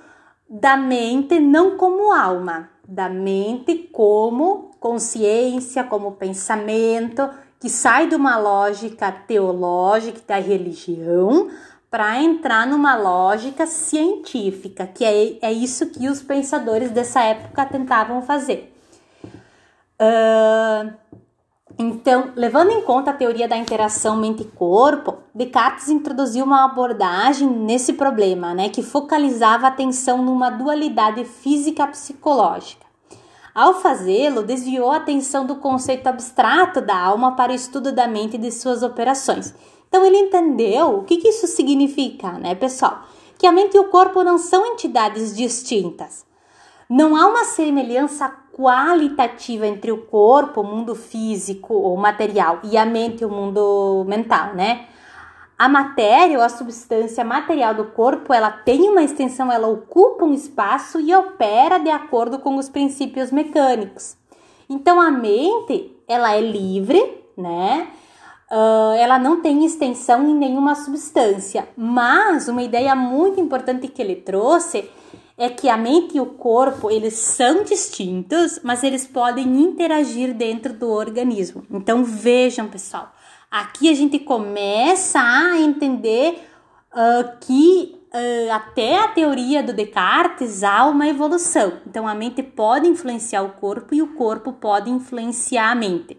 da 0.48 0.76
mente 0.76 1.38
não 1.38 1.76
como 1.76 2.12
alma, 2.12 2.70
da 2.86 3.08
mente 3.08 3.76
como 3.92 4.70
consciência, 4.80 5.84
como 5.84 6.12
pensamento, 6.12 7.28
que 7.60 7.68
sai 7.68 8.08
de 8.08 8.14
uma 8.14 8.38
lógica 8.38 9.12
teológica 9.12 10.20
da 10.26 10.38
religião 10.38 11.50
para 11.90 12.22
entrar 12.22 12.66
numa 12.66 12.96
lógica 12.96 13.66
científica, 13.66 14.86
que 14.86 15.04
é, 15.04 15.38
é 15.42 15.52
isso 15.52 15.90
que 15.90 16.08
os 16.08 16.22
pensadores 16.22 16.90
dessa 16.90 17.22
época 17.22 17.66
tentavam 17.66 18.22
fazer. 18.22 18.72
Uh, 20.00 20.92
então, 21.78 22.32
levando 22.34 22.72
em 22.72 22.82
conta 22.82 23.12
a 23.12 23.14
teoria 23.14 23.46
da 23.46 23.56
interação 23.56 24.16
mente-corpo, 24.16 25.18
Descartes 25.32 25.88
introduziu 25.88 26.44
uma 26.44 26.64
abordagem 26.64 27.48
nesse 27.48 27.92
problema, 27.92 28.52
né, 28.52 28.68
que 28.68 28.82
focalizava 28.82 29.66
a 29.66 29.68
atenção 29.68 30.20
numa 30.20 30.50
dualidade 30.50 31.24
física-psicológica. 31.24 32.84
Ao 33.54 33.80
fazê-lo, 33.80 34.42
desviou 34.42 34.90
a 34.90 34.96
atenção 34.96 35.46
do 35.46 35.56
conceito 35.56 36.08
abstrato 36.08 36.80
da 36.80 36.98
alma 36.98 37.36
para 37.36 37.52
o 37.52 37.54
estudo 37.54 37.92
da 37.92 38.08
mente 38.08 38.34
e 38.34 38.40
de 38.40 38.50
suas 38.50 38.82
operações. 38.82 39.54
Então, 39.88 40.04
ele 40.04 40.18
entendeu 40.18 40.98
o 40.98 41.04
que, 41.04 41.18
que 41.18 41.28
isso 41.28 41.46
significa, 41.46 42.32
né, 42.32 42.56
pessoal? 42.56 43.04
Que 43.38 43.46
a 43.46 43.52
mente 43.52 43.76
e 43.76 43.80
o 43.80 43.88
corpo 43.88 44.24
não 44.24 44.36
são 44.36 44.66
entidades 44.66 45.34
distintas. 45.36 46.27
Não 46.88 47.14
há 47.14 47.26
uma 47.26 47.44
semelhança 47.44 48.32
qualitativa 48.52 49.66
entre 49.66 49.92
o 49.92 50.06
corpo, 50.06 50.62
o 50.62 50.64
mundo 50.64 50.94
físico 50.94 51.74
ou 51.74 51.96
material, 51.96 52.60
e 52.64 52.78
a 52.78 52.86
mente, 52.86 53.24
o 53.24 53.30
mundo 53.30 54.04
mental, 54.08 54.54
né? 54.54 54.86
A 55.58 55.68
matéria 55.68 56.38
ou 56.38 56.44
a 56.44 56.48
substância 56.48 57.24
material 57.24 57.74
do 57.74 57.84
corpo, 57.86 58.32
ela 58.32 58.50
tem 58.50 58.88
uma 58.88 59.02
extensão, 59.02 59.52
ela 59.52 59.68
ocupa 59.68 60.24
um 60.24 60.32
espaço 60.32 60.98
e 61.00 61.14
opera 61.14 61.78
de 61.78 61.90
acordo 61.90 62.38
com 62.38 62.56
os 62.56 62.68
princípios 62.68 63.30
mecânicos. 63.30 64.16
Então 64.70 65.00
a 65.00 65.10
mente, 65.10 65.94
ela 66.08 66.32
é 66.32 66.40
livre, 66.40 67.22
né? 67.36 67.88
Uh, 68.50 68.94
ela 68.96 69.18
não 69.18 69.42
tem 69.42 69.64
extensão 69.64 70.26
em 70.26 70.34
nenhuma 70.34 70.74
substância, 70.74 71.68
mas 71.76 72.48
uma 72.48 72.62
ideia 72.62 72.94
muito 72.94 73.38
importante 73.38 73.88
que 73.88 74.00
ele 74.00 74.16
trouxe 74.16 74.88
é 75.38 75.48
que 75.48 75.68
a 75.68 75.76
mente 75.76 76.16
e 76.16 76.20
o 76.20 76.26
corpo, 76.26 76.90
eles 76.90 77.14
são 77.14 77.62
distintos, 77.62 78.58
mas 78.64 78.82
eles 78.82 79.06
podem 79.06 79.46
interagir 79.62 80.34
dentro 80.34 80.72
do 80.72 80.90
organismo. 80.90 81.64
Então 81.70 82.02
vejam, 82.02 82.66
pessoal, 82.66 83.14
aqui 83.48 83.88
a 83.88 83.94
gente 83.94 84.18
começa 84.18 85.20
a 85.20 85.60
entender 85.60 86.40
uh, 86.92 87.38
que 87.40 87.96
uh, 88.12 88.52
até 88.52 88.98
a 88.98 89.08
teoria 89.08 89.62
do 89.62 89.72
Descartes 89.72 90.64
há 90.64 90.84
uma 90.86 91.06
evolução. 91.06 91.74
Então 91.86 92.08
a 92.08 92.16
mente 92.16 92.42
pode 92.42 92.88
influenciar 92.88 93.42
o 93.42 93.52
corpo 93.52 93.94
e 93.94 94.02
o 94.02 94.14
corpo 94.14 94.52
pode 94.52 94.90
influenciar 94.90 95.70
a 95.70 95.74
mente. 95.76 96.18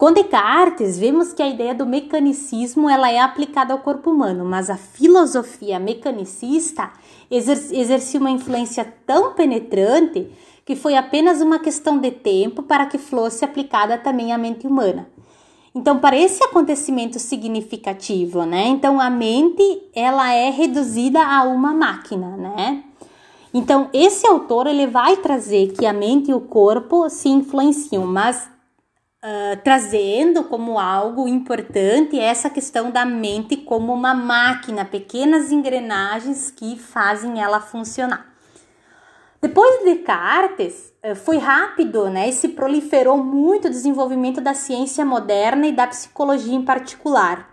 Com 0.00 0.12
Descartes, 0.12 0.98
vemos 0.98 1.34
que 1.34 1.42
a 1.42 1.48
ideia 1.50 1.74
do 1.74 1.84
mecanicismo 1.84 2.88
ela 2.88 3.12
é 3.12 3.18
aplicada 3.18 3.74
ao 3.74 3.80
corpo 3.80 4.10
humano, 4.10 4.46
mas 4.46 4.70
a 4.70 4.76
filosofia 4.78 5.78
mecanicista 5.78 6.90
exercia 7.30 8.18
uma 8.18 8.30
influência 8.30 8.94
tão 9.04 9.34
penetrante 9.34 10.26
que 10.64 10.74
foi 10.74 10.96
apenas 10.96 11.42
uma 11.42 11.58
questão 11.58 11.98
de 11.98 12.10
tempo 12.12 12.62
para 12.62 12.86
que 12.86 12.96
fosse 12.96 13.44
aplicada 13.44 13.98
também 13.98 14.32
à 14.32 14.38
mente 14.38 14.66
humana. 14.66 15.06
Então, 15.74 15.98
para 15.98 16.16
esse 16.16 16.42
acontecimento 16.42 17.18
significativo, 17.18 18.46
né? 18.46 18.68
Então, 18.68 18.98
a 18.98 19.10
mente 19.10 19.82
ela 19.94 20.32
é 20.32 20.48
reduzida 20.48 21.22
a 21.22 21.42
uma 21.42 21.74
máquina, 21.74 22.38
né? 22.38 22.84
Então, 23.52 23.90
esse 23.92 24.26
autor 24.26 24.66
ele 24.66 24.86
vai 24.86 25.18
trazer 25.18 25.72
que 25.72 25.84
a 25.84 25.92
mente 25.92 26.30
e 26.30 26.34
o 26.34 26.40
corpo 26.40 27.10
se 27.10 27.28
influenciam, 27.28 28.06
mas 28.06 28.48
uh, 29.24 29.56
trazendo 29.62 30.44
como 30.44 30.78
algo 30.78 31.28
importante 31.28 32.18
essa 32.18 32.50
questão 32.50 32.90
da 32.90 33.04
mente 33.04 33.56
como 33.56 33.92
uma 33.92 34.14
máquina, 34.14 34.84
pequenas 34.84 35.52
engrenagens 35.52 36.50
que 36.50 36.78
fazem 36.78 37.40
ela 37.40 37.60
funcionar. 37.60 38.26
Depois 39.40 39.78
de 39.78 39.94
Descartes, 39.94 40.92
foi 41.24 41.38
rápido 41.38 42.10
né, 42.10 42.28
e 42.28 42.32
se 42.32 42.48
proliferou 42.48 43.16
muito 43.16 43.68
o 43.68 43.70
desenvolvimento 43.70 44.38
da 44.38 44.52
ciência 44.52 45.02
moderna 45.02 45.66
e 45.66 45.72
da 45.72 45.86
psicologia 45.86 46.54
em 46.54 46.62
particular. 46.62 47.48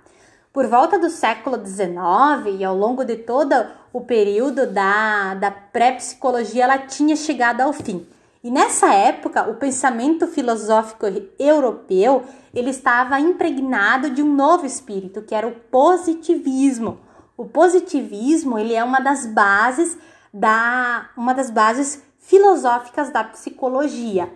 Por 0.51 0.67
volta 0.67 0.99
do 0.99 1.09
século 1.09 1.63
XIX 1.65 2.59
e 2.59 2.65
ao 2.65 2.75
longo 2.75 3.05
de 3.05 3.15
todo 3.15 3.53
o 3.93 4.01
período 4.01 4.67
da, 4.67 5.35
da 5.35 5.51
pré-psicologia, 5.51 6.65
ela 6.65 6.77
tinha 6.79 7.15
chegado 7.15 7.61
ao 7.61 7.71
fim. 7.71 8.05
E 8.47 8.49
nessa 8.49 8.93
época, 8.93 9.49
o 9.49 9.55
pensamento 9.55 10.25
filosófico 10.25 11.05
europeu 11.37 12.23
ele 12.53 12.69
estava 12.69 13.19
impregnado 13.19 14.09
de 14.09 14.23
um 14.23 14.33
novo 14.33 14.65
espírito, 14.65 15.21
que 15.21 15.35
era 15.35 15.45
o 15.45 15.51
positivismo. 15.51 16.97
O 17.35 17.43
positivismo 17.43 18.57
ele 18.57 18.73
é 18.73 18.81
uma 18.81 19.01
das 19.01 19.25
bases 19.25 19.97
da 20.33 21.09
uma 21.17 21.33
das 21.33 21.51
bases 21.51 22.01
filosóficas 22.19 23.11
da 23.11 23.21
psicologia, 23.21 24.31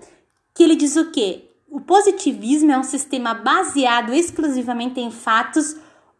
que 0.54 0.63
ele 0.63 0.76
diz 0.76 0.97
o 0.97 1.10
quê? 1.10 1.50
O 1.69 1.80
positivismo 1.80 2.69
é 2.69 2.78
um 2.78 2.84
sistema 2.84 3.34
baseado 3.34 4.13
exclusivamente 4.13 5.00
em 5.00 5.10
fatos 5.10 5.78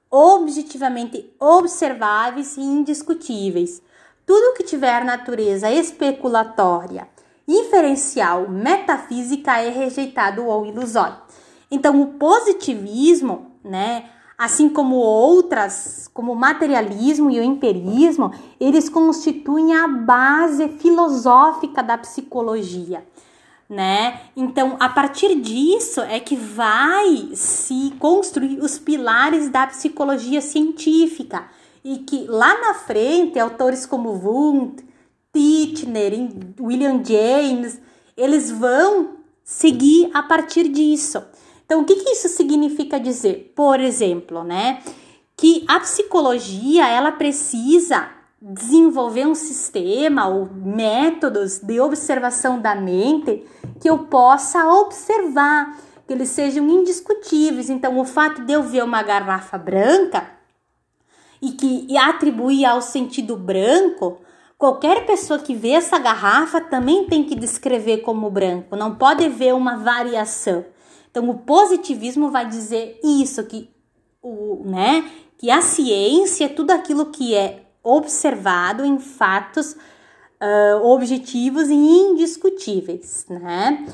objetivamente 0.10 1.30
observáveis 1.38 2.56
e 2.56 2.62
indiscutíveis. 2.62 3.82
Tudo 4.26 4.56
que 4.56 4.64
tiver 4.64 5.04
natureza 5.04 5.70
especulatória 5.70 7.06
inferencial 7.48 8.50
metafísica 8.50 9.58
é 9.60 9.70
rejeitado 9.70 10.46
ou 10.46 10.66
ilusório. 10.66 11.18
Então, 11.70 12.02
o 12.02 12.08
positivismo, 12.08 13.52
né, 13.64 14.06
assim 14.38 14.68
como 14.68 14.96
outras, 14.96 16.10
como 16.14 16.34
o 16.34 16.36
materialismo 16.36 17.30
e 17.30 17.40
o 17.40 17.44
empirismo, 17.44 18.32
eles 18.60 18.90
constituem 18.90 19.74
a 19.76 19.88
base 19.88 20.68
filosófica 20.80 21.84
da 21.84 21.98
psicologia. 21.98 23.06
Né? 23.70 24.20
Então, 24.36 24.76
a 24.80 24.90
partir 24.90 25.36
disso 25.36 26.02
é 26.02 26.20
que 26.20 26.36
vai 26.36 27.30
se 27.34 27.94
construir 28.00 28.60
os 28.60 28.78
pilares 28.78 29.48
da 29.48 29.68
psicologia 29.68 30.42
científica 30.42 31.46
e 31.84 32.00
que 32.00 32.26
lá 32.28 32.60
na 32.60 32.74
frente 32.74 33.40
autores 33.40 33.86
como 33.86 34.10
Wundt, 34.10 34.84
Titchener, 35.34 36.14
William 36.60 37.04
James, 37.04 37.80
eles 38.18 38.52
vão 38.52 39.18
seguir 39.44 40.10
a 40.14 40.22
partir 40.24 40.68
disso. 40.68 41.24
Então, 41.66 41.82
o 41.82 41.86
que, 41.86 41.96
que 41.96 42.10
isso 42.12 42.28
significa 42.30 43.00
dizer? 43.00 43.54
Por 43.56 43.80
exemplo, 43.80 44.44
né, 44.44 44.82
que 45.38 45.64
a 45.68 45.80
psicologia 45.80 46.88
ela 46.88 47.12
precisa 47.12 48.10
desenvolver 48.42 49.28
um 49.28 49.36
sistema 49.36 50.28
ou 50.28 50.50
métodos 50.54 51.60
de 51.60 51.80
observação 51.80 52.60
da 52.60 52.76
mente 52.76 53.46
que 53.80 53.90
eu 53.90 54.00
possa 54.00 54.68
observar, 54.68 55.78
que 56.08 56.14
eles 56.14 56.30
sejam 56.30 56.68
indiscutíveis. 56.68 57.70
Então, 57.70 58.00
o 58.00 58.06
fato 58.06 58.42
de 58.44 58.54
eu 58.54 58.64
ver 58.64 58.84
uma 58.84 59.04
garrafa 59.04 59.58
branca 59.58 60.28
e 61.42 61.52
que 61.52 61.86
e 61.90 61.98
atribuir 61.98 62.66
ao 62.66 62.82
sentido 62.82 63.36
branco, 63.36 64.21
qualquer 64.62 65.08
pessoa 65.08 65.40
que 65.40 65.56
vê 65.56 65.72
essa 65.72 65.98
garrafa 65.98 66.62
também 66.62 67.08
tem 67.08 67.24
que 67.24 67.34
descrever 67.34 68.04
como 68.04 68.30
branco, 68.30 68.76
não 68.76 68.94
pode 68.94 69.28
ver 69.28 69.56
uma 69.56 69.78
variação. 69.78 70.64
Então, 71.10 71.28
o 71.32 71.40
positivismo 71.40 72.30
vai 72.30 72.48
dizer 72.48 73.00
isso, 73.04 73.44
que, 73.44 73.72
o, 74.22 74.62
né, 74.64 75.10
que 75.36 75.50
a 75.50 75.64
ciência 75.64 76.46
é 76.46 76.48
tudo 76.48 76.70
aquilo 76.70 77.08
que 77.08 77.34
é 77.34 77.64
observado 77.84 78.86
em 78.86 79.00
fatos 79.00 79.72
uh, 79.72 80.86
objetivos 80.86 81.68
e 81.68 81.74
indiscutíveis, 81.74 83.26
né? 83.28 83.88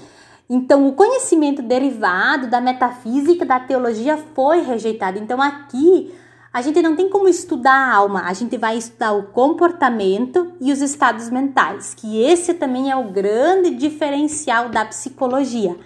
Então, 0.49 0.85
o 0.85 0.91
conhecimento 0.91 1.61
derivado 1.61 2.49
da 2.49 2.59
metafísica, 2.59 3.45
da 3.45 3.59
teologia 3.61 4.17
foi 4.35 4.59
rejeitado. 4.63 5.17
Então, 5.17 5.41
aqui 5.41 6.13
a 6.57 6.61
gente 6.63 6.81
não 6.81 6.95
tem 6.95 7.07
como 7.07 7.27
estudar 7.27 7.71
a 7.71 7.93
alma, 7.93 8.23
a 8.23 8.33
gente 8.33 8.57
vai 8.57 8.79
estudar 8.79 9.11
o 9.11 9.27
comportamento 9.27 10.53
e 10.59 10.71
os 10.71 10.81
estados 10.81 11.29
mentais, 11.29 11.93
que 11.93 12.19
esse 12.19 12.55
também 12.55 12.89
é 12.89 12.95
o 12.95 13.11
grande 13.11 13.69
diferencial 13.75 14.67
da 14.67 14.83
psicologia, 14.83 15.77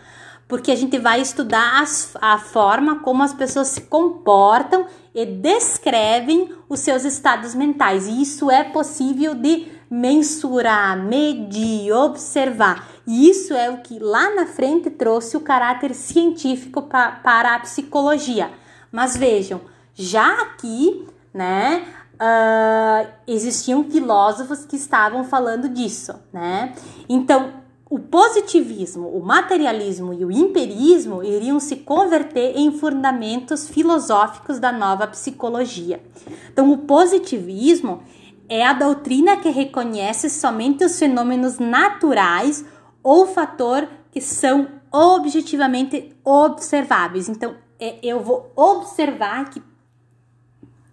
porque 0.47 0.71
a 0.71 0.75
gente 0.75 0.97
vai 0.97 1.19
estudar 1.19 1.81
as, 1.81 2.15
a 2.21 2.37
forma 2.37 2.99
como 2.99 3.21
as 3.21 3.33
pessoas 3.33 3.67
se 3.67 3.81
comportam 3.81 4.85
e 5.13 5.25
descrevem 5.25 6.49
os 6.69 6.79
seus 6.79 7.03
estados 7.03 7.53
mentais, 7.53 8.07
e 8.07 8.21
isso 8.21 8.49
é 8.49 8.63
possível 8.63 9.35
de 9.35 9.67
mensurar, 9.89 10.97
medir, 10.97 11.91
observar. 11.91 12.87
E 13.05 13.29
isso 13.29 13.53
é 13.53 13.69
o 13.69 13.79
que 13.79 13.99
lá 13.99 14.33
na 14.33 14.45
frente 14.45 14.89
trouxe 14.89 15.35
o 15.35 15.41
caráter 15.41 15.93
científico 15.93 16.83
para 16.83 17.55
a 17.55 17.59
psicologia. 17.59 18.49
Mas 18.89 19.17
vejam, 19.17 19.59
já 19.93 20.41
aqui, 20.41 21.07
né, 21.33 21.85
uh, 22.15 23.11
existiam 23.27 23.83
filósofos 23.83 24.65
que 24.65 24.75
estavam 24.75 25.23
falando 25.23 25.69
disso, 25.69 26.13
né? 26.31 26.73
Então, 27.09 27.61
o 27.89 27.99
positivismo, 27.99 29.09
o 29.09 29.21
materialismo 29.21 30.13
e 30.13 30.23
o 30.23 30.31
empirismo 30.31 31.21
iriam 31.21 31.59
se 31.59 31.77
converter 31.77 32.53
em 32.55 32.71
fundamentos 32.71 33.67
filosóficos 33.67 34.59
da 34.59 34.71
nova 34.71 35.05
psicologia. 35.07 36.01
Então, 36.49 36.71
o 36.71 36.77
positivismo 36.77 38.01
é 38.47 38.65
a 38.65 38.71
doutrina 38.71 39.35
que 39.35 39.49
reconhece 39.49 40.29
somente 40.29 40.85
os 40.85 40.97
fenômenos 40.97 41.59
naturais 41.59 42.63
ou 43.03 43.27
fator 43.27 43.87
que 44.09 44.21
são 44.21 44.67
objetivamente 44.89 46.15
observáveis. 46.23 47.27
Então, 47.27 47.55
é, 47.77 47.95
eu 48.01 48.21
vou 48.21 48.51
observar 48.55 49.49
que 49.49 49.61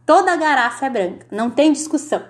Toda 0.09 0.33
a 0.33 0.37
garrafa 0.37 0.87
é 0.87 0.89
branca, 0.89 1.27
não 1.31 1.51
tem 1.51 1.71
discussão. 1.71 2.23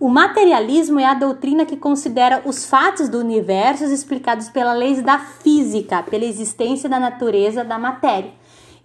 O 0.00 0.08
materialismo 0.08 0.98
é 0.98 1.04
a 1.04 1.12
doutrina 1.12 1.66
que 1.66 1.76
considera 1.76 2.40
os 2.46 2.64
fatos 2.64 3.10
do 3.10 3.18
universo 3.18 3.84
explicados 3.84 4.48
pelas 4.48 4.78
leis 4.78 5.02
da 5.02 5.18
física, 5.18 6.02
pela 6.02 6.24
existência 6.24 6.88
da 6.88 6.98
natureza 6.98 7.62
da 7.62 7.78
matéria. 7.78 8.32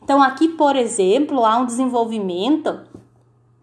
Então, 0.04 0.22
aqui, 0.22 0.50
por 0.50 0.76
exemplo, 0.76 1.46
há 1.46 1.56
um 1.60 1.66
desenvolvimento 1.66 2.82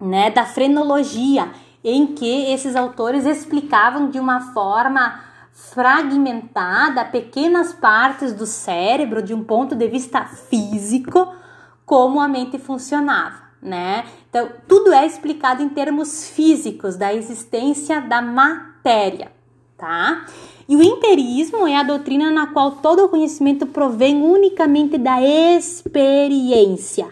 né, 0.00 0.30
da 0.30 0.46
frenologia, 0.46 1.50
em 1.84 2.06
que 2.06 2.50
esses 2.50 2.74
autores 2.74 3.26
explicavam 3.26 4.08
de 4.08 4.18
uma 4.18 4.54
forma 4.54 5.20
fragmentada 5.52 7.04
pequenas 7.04 7.74
partes 7.74 8.32
do 8.32 8.46
cérebro, 8.46 9.20
de 9.20 9.34
um 9.34 9.44
ponto 9.44 9.74
de 9.74 9.86
vista 9.86 10.24
físico, 10.24 11.30
como 11.84 12.22
a 12.22 12.26
mente 12.26 12.58
funcionava 12.58 13.44
né? 13.66 14.04
Então, 14.36 14.50
tudo 14.68 14.92
é 14.92 15.06
explicado 15.06 15.62
em 15.62 15.68
termos 15.70 16.28
físicos 16.28 16.94
da 16.94 17.14
existência 17.14 18.02
da 18.02 18.20
matéria, 18.20 19.32
tá? 19.78 20.26
E 20.68 20.76
o 20.76 20.82
empirismo 20.82 21.66
é 21.66 21.78
a 21.78 21.82
doutrina 21.82 22.30
na 22.30 22.48
qual 22.48 22.72
todo 22.72 23.02
o 23.02 23.08
conhecimento 23.08 23.64
provém 23.64 24.20
unicamente 24.20 24.98
da 24.98 25.22
experiência, 25.22 27.06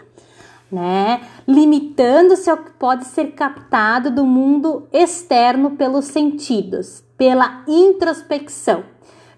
né? 0.71 1.21
Limitando-se 1.47 2.47
ao 2.47 2.57
que 2.57 2.73
pode 2.73 3.05
ser 3.05 3.31
captado 3.31 4.11
do 4.11 4.23
mundo 4.23 4.87
externo 4.93 5.71
pelos 5.71 6.05
sentidos, 6.05 7.03
pela 7.17 7.63
introspecção, 7.67 8.83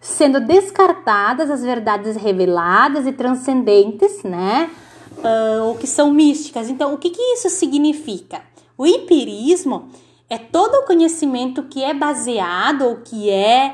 sendo 0.01 0.41
descartadas 0.41 1.49
as 1.49 1.63
verdades 1.63 2.17
reveladas 2.17 3.07
e 3.07 3.13
transcendentes, 3.13 4.23
né? 4.23 4.69
Uh, 5.17 5.63
ou 5.65 5.75
que 5.75 5.87
são 5.87 6.11
místicas. 6.13 6.69
Então, 6.69 6.93
o 6.93 6.97
que, 6.97 7.09
que 7.09 7.21
isso 7.21 7.49
significa? 7.49 8.41
O 8.77 8.85
empirismo 8.85 9.89
é 10.29 10.37
todo 10.37 10.75
o 10.75 10.85
conhecimento 10.85 11.63
que 11.63 11.83
é 11.83 11.93
baseado 11.93 12.83
ou 12.83 12.97
que 12.97 13.29
é 13.29 13.73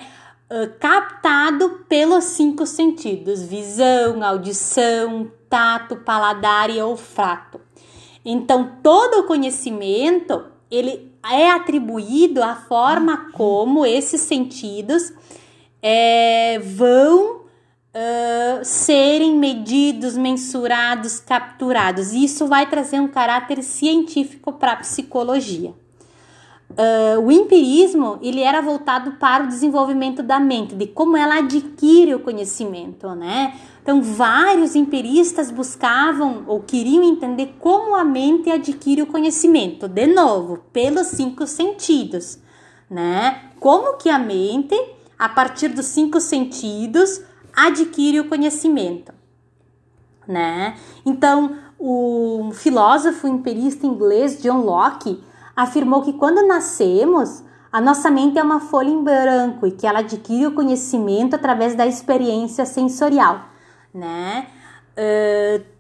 uh, 0.50 0.80
captado 0.80 1.86
pelos 1.88 2.26
cinco 2.26 2.66
sentidos: 2.66 3.44
visão, 3.44 4.24
audição, 4.24 5.32
tato, 5.50 5.98
paladar 5.98 6.70
e 6.70 6.82
olfato. 6.82 7.60
Então, 8.26 8.78
todo 8.82 9.20
o 9.20 9.24
conhecimento 9.24 10.46
ele 10.72 11.14
é 11.32 11.52
atribuído 11.52 12.42
à 12.42 12.56
forma 12.56 13.30
como 13.34 13.86
esses 13.86 14.22
sentidos 14.22 15.14
é, 15.82 16.60
vão 16.60 17.43
uh, 17.94 18.64
serem 18.64 19.38
medidos, 19.38 20.18
mensurados, 20.18 21.20
capturados. 21.20 22.12
Isso 22.14 22.48
vai 22.48 22.70
trazer 22.70 23.00
um 23.00 23.08
caráter 23.08 23.64
científico 23.64 24.54
para 24.54 24.74
a 24.74 24.78
psicologia. 24.78 25.74
Uh, 26.72 27.22
o 27.22 27.32
empirismo 27.32 28.18
ele 28.20 28.42
era 28.42 28.60
voltado 28.60 29.12
para 29.14 29.44
o 29.44 29.48
desenvolvimento 29.48 30.24
da 30.24 30.40
mente, 30.40 30.74
de 30.74 30.88
como 30.88 31.16
ela 31.16 31.38
adquire 31.38 32.16
o 32.16 32.20
conhecimento, 32.20 33.14
né? 33.14 33.54
Então, 33.84 34.02
vários 34.02 34.76
empiristas 34.76 35.52
buscavam 35.52 36.46
ou 36.48 36.62
queriam 36.62 37.04
entender 37.04 37.54
como 37.60 37.96
a 37.96 38.04
mente 38.04 38.50
adquire 38.50 39.04
o 39.04 39.08
conhecimento, 39.08 39.88
de 39.88 40.08
novo, 40.08 40.64
pelos 40.72 41.08
cinco 41.08 41.46
sentidos, 41.46 42.40
né? 42.90 43.52
Como 43.60 43.98
que 43.98 44.10
a 44.10 44.18
mente, 44.18 44.74
a 45.20 45.30
partir 45.30 45.68
dos 45.68 45.86
cinco 45.88 46.20
sentidos, 46.20 47.22
adquire 47.56 48.20
o 48.20 48.28
conhecimento, 48.28 49.14
né? 50.28 50.76
Então, 51.06 51.58
o 51.78 52.52
filósofo 52.54 53.28
empirista 53.28 53.86
inglês 53.86 54.42
John 54.42 54.62
Locke 54.62 55.22
afirmou 55.56 56.02
que 56.02 56.14
quando 56.14 56.46
nascemos, 56.48 57.44
a 57.72 57.82
nossa 57.82 58.10
mente 58.10 58.38
é 58.38 58.44
uma 58.44 58.60
folha 58.60 58.90
em 58.90 59.04
branco 59.04 59.68
e 59.68 59.72
que 59.72 59.86
ela 59.86 60.00
adquire 60.00 60.48
o 60.48 60.54
conhecimento 60.54 61.36
através 61.36 61.76
da 61.76 61.86
experiência 61.86 62.66
sensorial, 62.66 63.50
né? 63.94 64.48
Uh, 64.96 65.74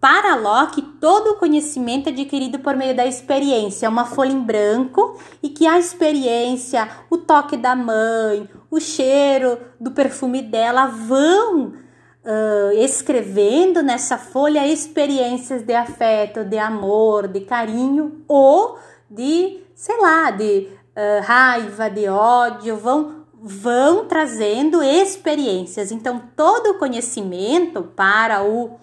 para 0.00 0.34
Locke, 0.34 0.82
todo 0.82 1.30
o 1.30 1.36
conhecimento 1.36 2.08
é 2.08 2.12
adquirido 2.12 2.58
por 2.58 2.76
meio 2.76 2.92
da 2.96 3.06
experiência, 3.06 3.86
é 3.86 3.88
uma 3.88 4.04
folha 4.04 4.32
em 4.32 4.40
branco 4.40 5.16
e 5.40 5.48
que 5.48 5.64
a 5.64 5.78
experiência, 5.78 6.88
o 7.08 7.18
toque 7.18 7.56
da 7.56 7.76
mãe, 7.76 8.48
o 8.72 8.80
cheiro 8.80 9.58
do 9.78 9.90
perfume 9.90 10.40
dela 10.40 10.86
vão 10.86 11.66
uh, 11.66 12.72
escrevendo 12.78 13.82
nessa 13.82 14.16
folha 14.16 14.66
experiências 14.66 15.62
de 15.62 15.74
afeto, 15.74 16.42
de 16.42 16.56
amor, 16.56 17.28
de 17.28 17.40
carinho 17.42 18.24
ou 18.26 18.78
de, 19.10 19.60
sei 19.74 20.00
lá, 20.00 20.30
de 20.30 20.68
uh, 20.96 21.22
raiva, 21.22 21.90
de 21.90 22.08
ódio, 22.08 22.78
vão 22.78 23.20
vão 23.44 24.06
trazendo 24.06 24.82
experiências. 24.82 25.90
Então, 25.90 26.22
todo 26.34 26.78
conhecimento 26.78 27.82
para 27.82 28.40
o 28.44 28.78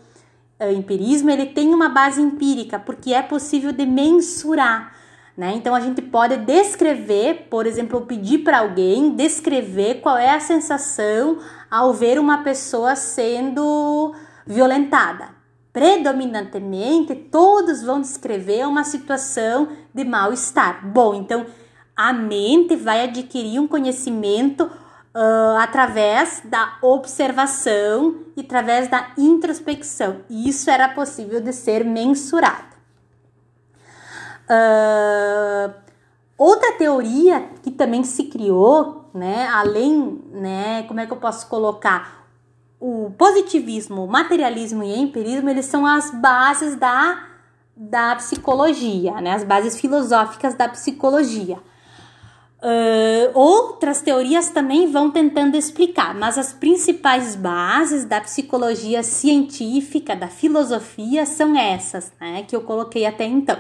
empirismo, 0.76 1.30
ele 1.30 1.46
tem 1.46 1.74
uma 1.74 1.88
base 1.88 2.22
empírica, 2.22 2.78
porque 2.78 3.14
é 3.14 3.22
possível 3.22 3.72
de 3.72 3.86
mensurar. 3.86 4.99
Né? 5.40 5.54
Então 5.56 5.74
a 5.74 5.80
gente 5.80 6.02
pode 6.02 6.36
descrever, 6.36 7.48
por 7.50 7.66
exemplo, 7.66 8.02
pedir 8.02 8.40
para 8.40 8.60
alguém 8.60 9.16
descrever 9.16 10.02
qual 10.02 10.18
é 10.18 10.32
a 10.32 10.40
sensação 10.42 11.40
ao 11.72 11.94
ver 11.94 12.20
uma 12.20 12.40
pessoa 12.44 12.94
sendo 12.94 14.14
violentada. 14.46 15.30
Predominantemente, 15.72 17.16
todos 17.16 17.82
vão 17.82 18.02
descrever 18.02 18.68
uma 18.68 18.84
situação 18.84 19.70
de 19.94 20.04
mal-estar. 20.04 20.86
Bom, 20.86 21.16
então 21.16 21.46
a 21.96 22.12
mente 22.12 22.76
vai 22.76 23.06
adquirir 23.06 23.62
um 23.62 23.68
conhecimento 23.68 24.66
uh, 24.66 25.58
através 25.58 26.42
da 26.44 26.80
observação 26.82 28.26
e 28.36 28.42
através 28.42 28.90
da 28.90 29.12
introspecção. 29.18 30.18
Isso 30.30 30.70
era 30.70 30.90
possível 30.90 31.40
de 31.40 31.54
ser 31.54 31.86
mensurado. 31.86 32.69
Uh, 34.50 35.72
outra 36.36 36.72
teoria 36.74 37.50
que 37.62 37.70
também 37.70 38.04
se 38.04 38.24
criou, 38.24 39.10
né, 39.14 39.48
além, 39.48 40.20
né, 40.32 40.84
como 40.88 41.00
é 41.00 41.06
que 41.06 41.14
eu 41.14 41.18
posso 41.18 41.48
colocar? 41.48 42.28
O 42.80 43.12
positivismo, 43.18 44.06
o 44.06 44.08
materialismo 44.08 44.84
e 44.84 44.92
o 44.92 44.98
empirismo, 44.98 45.50
eles 45.50 45.66
são 45.66 45.86
as 45.86 46.10
bases 46.10 46.76
da, 46.76 47.28
da 47.76 48.16
psicologia, 48.16 49.22
né, 49.22 49.34
as 49.34 49.44
bases 49.44 49.80
filosóficas 49.80 50.56
da 50.56 50.68
psicologia. 50.68 51.60
Uh, 52.62 53.32
outras 53.34 54.02
teorias 54.02 54.50
também 54.50 54.92
vão 54.92 55.12
tentando 55.12 55.56
explicar, 55.56 56.14
mas 56.14 56.38
as 56.38 56.52
principais 56.52 57.34
bases 57.34 58.04
da 58.04 58.20
psicologia 58.20 59.02
científica, 59.02 60.14
da 60.14 60.28
filosofia, 60.28 61.26
são 61.26 61.56
essas, 61.56 62.12
né, 62.20 62.44
que 62.44 62.56
eu 62.56 62.62
coloquei 62.62 63.06
até 63.06 63.26
então. 63.26 63.58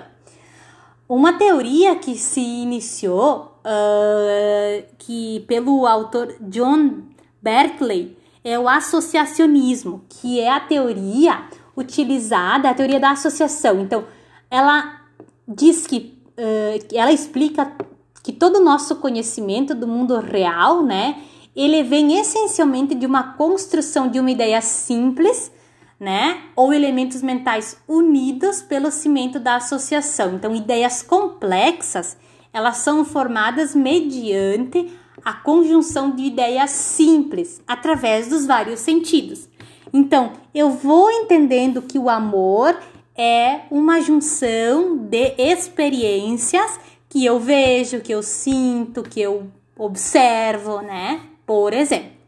Uma 1.09 1.33
teoria 1.33 1.95
que 1.95 2.15
se 2.15 2.39
iniciou, 2.39 3.59
uh, 3.65 4.85
que 4.99 5.39
pelo 5.47 5.87
autor 5.87 6.35
John 6.39 6.99
Berkeley, 7.41 8.15
é 8.43 8.59
o 8.59 8.69
associacionismo, 8.69 10.03
que 10.07 10.39
é 10.39 10.51
a 10.51 10.59
teoria 10.59 11.45
utilizada, 11.75 12.69
a 12.69 12.75
teoria 12.75 12.99
da 12.99 13.09
associação. 13.09 13.79
Então, 13.79 14.05
ela 14.51 15.01
diz 15.47 15.87
que, 15.87 16.15
uh, 16.37 16.95
ela 16.95 17.11
explica 17.11 17.73
que 18.21 18.31
todo 18.31 18.57
o 18.57 18.63
nosso 18.63 18.97
conhecimento 18.97 19.73
do 19.73 19.87
mundo 19.87 20.19
real, 20.19 20.83
né, 20.83 21.23
ele 21.55 21.81
vem 21.81 22.19
essencialmente 22.19 22.93
de 22.93 23.07
uma 23.07 23.33
construção 23.33 24.07
de 24.07 24.19
uma 24.19 24.29
ideia 24.29 24.61
simples, 24.61 25.51
né, 25.99 26.43
ou 26.55 26.71
elementos 26.71 27.21
mentais 27.21 27.77
unidos 27.87 28.61
pelo 28.61 28.89
cimento 28.89 29.39
da 29.39 29.57
associação. 29.57 30.35
Então, 30.35 30.55
ideias 30.55 31.03
complexas, 31.03 32.17
elas 32.53 32.77
são 32.77 33.03
formadas 33.03 33.75
mediante 33.75 34.91
a 35.25 35.33
conjunção 35.33 36.11
de 36.11 36.23
ideias 36.23 36.71
simples 36.71 37.61
através 37.67 38.29
dos 38.29 38.45
vários 38.45 38.79
sentidos. 38.79 39.49
Então, 39.91 40.33
eu 40.53 40.69
vou 40.69 41.11
entendendo 41.11 41.81
que 41.81 41.99
o 41.99 42.09
amor 42.09 42.77
é 43.15 43.61
uma 43.69 43.99
junção 43.99 44.95
de 44.95 45.33
experiências 45.37 46.79
que 47.09 47.25
eu 47.25 47.39
vejo, 47.39 47.99
que 47.99 48.13
eu 48.13 48.23
sinto, 48.23 49.03
que 49.03 49.19
eu 49.19 49.47
observo, 49.77 50.81
né? 50.81 51.21
Por 51.45 51.73
exemplo. 51.73 52.18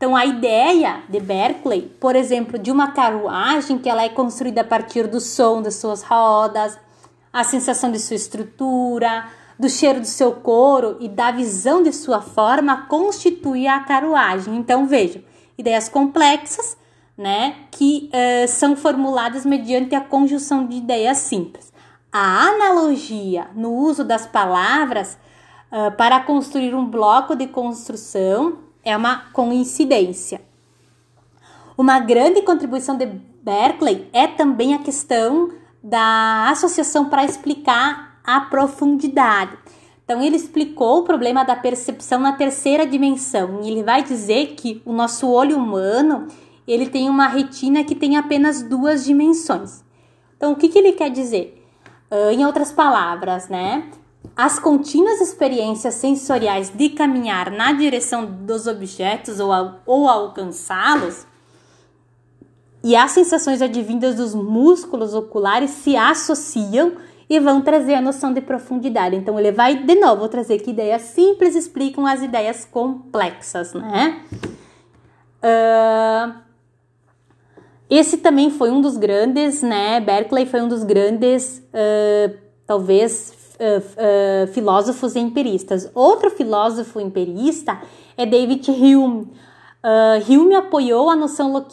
Então, 0.00 0.16
a 0.16 0.24
ideia 0.24 1.02
de 1.10 1.20
Berkeley, 1.20 1.82
por 2.00 2.16
exemplo, 2.16 2.58
de 2.58 2.72
uma 2.72 2.92
carruagem 2.92 3.76
que 3.76 3.86
ela 3.86 4.02
é 4.02 4.08
construída 4.08 4.62
a 4.62 4.64
partir 4.64 5.06
do 5.06 5.20
som 5.20 5.60
das 5.60 5.74
suas 5.74 6.02
rodas, 6.02 6.78
a 7.30 7.44
sensação 7.44 7.92
de 7.92 7.98
sua 7.98 8.16
estrutura, 8.16 9.26
do 9.58 9.68
cheiro 9.68 10.00
do 10.00 10.06
seu 10.06 10.32
couro 10.32 10.96
e 11.00 11.06
da 11.06 11.30
visão 11.30 11.82
de 11.82 11.92
sua 11.92 12.22
forma, 12.22 12.86
constitui 12.86 13.66
a 13.66 13.80
carruagem. 13.80 14.56
Então, 14.56 14.86
vejam, 14.86 15.22
ideias 15.58 15.86
complexas, 15.86 16.78
né, 17.14 17.56
que 17.70 18.08
uh, 18.08 18.48
são 18.48 18.74
formuladas 18.74 19.44
mediante 19.44 19.94
a 19.94 20.00
conjunção 20.00 20.66
de 20.66 20.76
ideias 20.76 21.18
simples 21.18 21.70
a 22.10 22.46
analogia 22.48 23.48
no 23.54 23.72
uso 23.72 24.02
das 24.02 24.26
palavras 24.26 25.18
uh, 25.70 25.94
para 25.94 26.20
construir 26.20 26.74
um 26.74 26.86
bloco 26.86 27.36
de 27.36 27.46
construção 27.46 28.69
é 28.84 28.96
uma 28.96 29.30
coincidência. 29.32 30.40
Uma 31.76 31.98
grande 31.98 32.42
contribuição 32.42 32.96
de 32.96 33.06
Berkeley 33.42 34.08
é 34.12 34.26
também 34.26 34.74
a 34.74 34.78
questão 34.78 35.50
da 35.82 36.48
associação 36.50 37.08
para 37.08 37.24
explicar 37.24 38.20
a 38.24 38.40
profundidade. 38.42 39.56
Então, 40.04 40.20
ele 40.20 40.36
explicou 40.36 40.98
o 40.98 41.04
problema 41.04 41.44
da 41.44 41.54
percepção 41.54 42.20
na 42.20 42.32
terceira 42.32 42.86
dimensão. 42.86 43.60
E 43.62 43.70
ele 43.70 43.82
vai 43.82 44.02
dizer 44.02 44.54
que 44.56 44.82
o 44.84 44.92
nosso 44.92 45.28
olho 45.28 45.56
humano 45.56 46.26
ele 46.66 46.88
tem 46.88 47.08
uma 47.08 47.26
retina 47.26 47.84
que 47.84 47.94
tem 47.94 48.16
apenas 48.16 48.62
duas 48.62 49.04
dimensões. 49.04 49.84
Então, 50.36 50.52
o 50.52 50.56
que, 50.56 50.68
que 50.68 50.78
ele 50.78 50.92
quer 50.92 51.10
dizer? 51.10 51.64
Uh, 52.10 52.30
em 52.30 52.44
outras 52.44 52.72
palavras, 52.72 53.48
né? 53.48 53.88
As 54.36 54.58
contínuas 54.58 55.20
experiências 55.20 55.94
sensoriais 55.94 56.70
de 56.70 56.90
caminhar 56.90 57.50
na 57.50 57.72
direção 57.72 58.26
dos 58.26 58.66
objetos 58.66 59.40
ou, 59.40 59.50
ou 59.86 60.08
alcançá-los 60.08 61.26
e 62.82 62.96
as 62.96 63.10
sensações 63.10 63.60
advindas 63.60 64.14
dos 64.14 64.34
músculos 64.34 65.14
oculares 65.14 65.70
se 65.70 65.96
associam 65.96 66.92
e 67.28 67.38
vão 67.38 67.60
trazer 67.60 67.94
a 67.94 68.00
noção 68.00 68.32
de 68.32 68.40
profundidade. 68.40 69.14
Então, 69.14 69.38
ele 69.38 69.52
vai 69.52 69.84
de 69.84 69.94
novo 69.94 70.28
trazer 70.28 70.58
que 70.58 70.70
ideias 70.70 71.02
simples 71.02 71.54
explicam 71.54 72.06
as 72.06 72.22
ideias 72.22 72.64
complexas, 72.64 73.72
né? 73.72 74.20
Uh, 75.42 76.34
esse 77.88 78.16
também 78.18 78.50
foi 78.50 78.70
um 78.70 78.80
dos 78.80 78.96
grandes, 78.96 79.62
né? 79.62 80.00
Berkeley 80.00 80.46
foi 80.46 80.60
um 80.60 80.68
dos 80.68 80.82
grandes, 80.82 81.62
uh, 81.72 82.36
talvez, 82.66 83.32
uh, 83.60 84.44
uh, 84.44 84.52
filósofos 84.52 85.14
empiristas. 85.14 85.90
Outro 85.94 86.30
filósofo 86.30 86.98
empirista 86.98 87.80
é 88.16 88.24
David 88.24 88.70
Hume. 88.70 89.28
Hume 90.28 90.54
apoiou 90.56 91.08
a 91.08 91.16
noção 91.16 91.64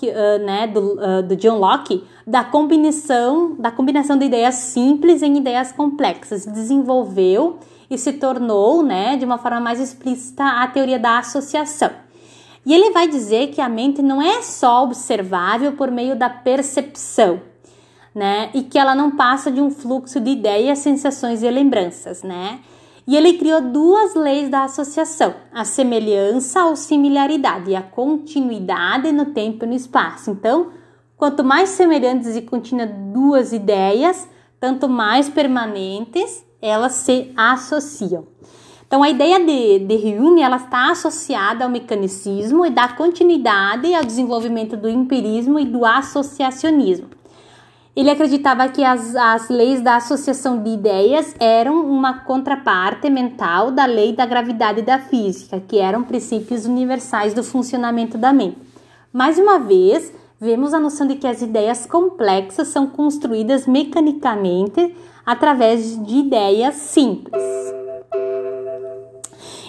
né, 0.46 0.66
do, 0.66 0.96
do, 1.28 1.36
John 1.36 1.58
Locke 1.58 2.06
da 2.26 2.42
combinação, 2.42 3.58
da 3.60 3.70
combinação 3.70 4.18
de 4.18 4.24
ideias 4.24 4.56
simples 4.56 5.22
em 5.22 5.36
ideias 5.36 5.74
complexas. 5.74 6.46
Desenvolveu 6.46 7.60
e 7.90 7.98
se 7.98 8.14
tornou, 8.14 8.82
né, 8.82 9.18
de 9.18 9.26
uma 9.26 9.38
forma 9.38 9.60
mais 9.60 9.82
explícita, 9.82 10.42
a 10.42 10.68
teoria 10.68 10.98
da 10.98 11.20
associação. 11.20 11.92
E 12.66 12.74
ele 12.74 12.92
vai 12.92 13.08
dizer 13.08 13.48
que 13.48 13.62
a 13.62 13.70
mente 13.70 14.02
não 14.02 14.22
é 14.22 14.42
só 14.42 14.84
observável 14.84 15.72
por 15.72 15.90
meio 15.90 16.18
da 16.18 16.30
percepção, 16.30 17.40
né? 18.18 18.50
E 18.52 18.64
que 18.64 18.80
ela 18.80 18.96
não 18.96 19.12
passa 19.12 19.52
de 19.52 19.62
um 19.62 19.70
fluxo 19.70 20.20
de 20.20 20.32
ideias, 20.32 20.80
sensações 20.80 21.44
e 21.44 21.50
lembranças, 21.52 22.24
né? 22.24 22.60
E 23.06 23.16
ele 23.16 23.34
criou 23.34 23.62
duas 23.62 24.16
leis 24.16 24.50
da 24.50 24.64
associação: 24.64 25.36
a 25.54 25.64
semelhança 25.64 26.66
ou 26.66 26.76
similaridade 26.76 27.70
e 27.70 27.76
a 27.76 27.82
continuidade 27.84 29.12
no 29.12 29.26
tempo 29.26 29.66
e 29.66 29.68
no 29.68 29.76
espaço. 29.76 30.32
Então, 30.32 30.72
quanto 31.16 31.44
mais 31.44 31.70
semelhantes 31.70 32.36
e 32.36 32.42
contínuas 32.42 32.90
duas 33.14 33.54
ideias, 33.54 34.28
tanto 34.60 34.90
mais 34.90 35.30
permanentes 35.30 36.44
elas 36.60 36.94
se 36.94 37.32
associam. 37.38 38.26
Então, 38.88 39.04
a 39.04 39.10
ideia 39.10 39.38
de, 39.46 39.80
de 39.80 40.18
Hume 40.18 40.42
ela 40.42 40.58
está 40.58 40.90
associada 40.90 41.64
ao 41.64 41.70
mecanicismo 41.70 42.66
e 42.66 42.72
dá 42.72 42.88
continuidade 42.88 43.94
ao 43.94 44.04
desenvolvimento 44.04 44.76
do 44.76 44.90
empirismo 44.90 45.60
e 45.60 45.66
do 45.66 45.86
associacionismo. 45.86 47.17
Ele 47.98 48.12
acreditava 48.12 48.70
que 48.70 48.84
as, 48.84 49.16
as 49.16 49.50
leis 49.50 49.82
da 49.82 49.96
associação 49.96 50.62
de 50.62 50.70
ideias 50.70 51.34
eram 51.40 51.84
uma 51.84 52.20
contraparte 52.20 53.10
mental 53.10 53.72
da 53.72 53.88
lei 53.88 54.14
da 54.14 54.24
gravidade 54.24 54.84
da 54.84 55.00
física, 55.00 55.60
que 55.60 55.80
eram 55.80 56.04
princípios 56.04 56.68
universais 56.68 57.34
do 57.34 57.44
funcionamento 57.44 58.16
da 58.16 58.32
mente. 58.32 58.60
Mais 59.12 59.40
uma 59.40 59.58
vez, 59.58 60.14
vemos 60.40 60.76
a 60.76 60.80
noção 60.80 61.08
de 61.08 61.16
que 61.16 61.26
as 61.26 61.42
ideias 61.42 61.88
complexas 61.88 62.68
são 62.68 62.86
construídas 62.86 63.66
mecanicamente 63.66 64.96
através 65.26 65.98
de 66.06 66.18
ideias 66.18 66.76
simples. 66.76 67.42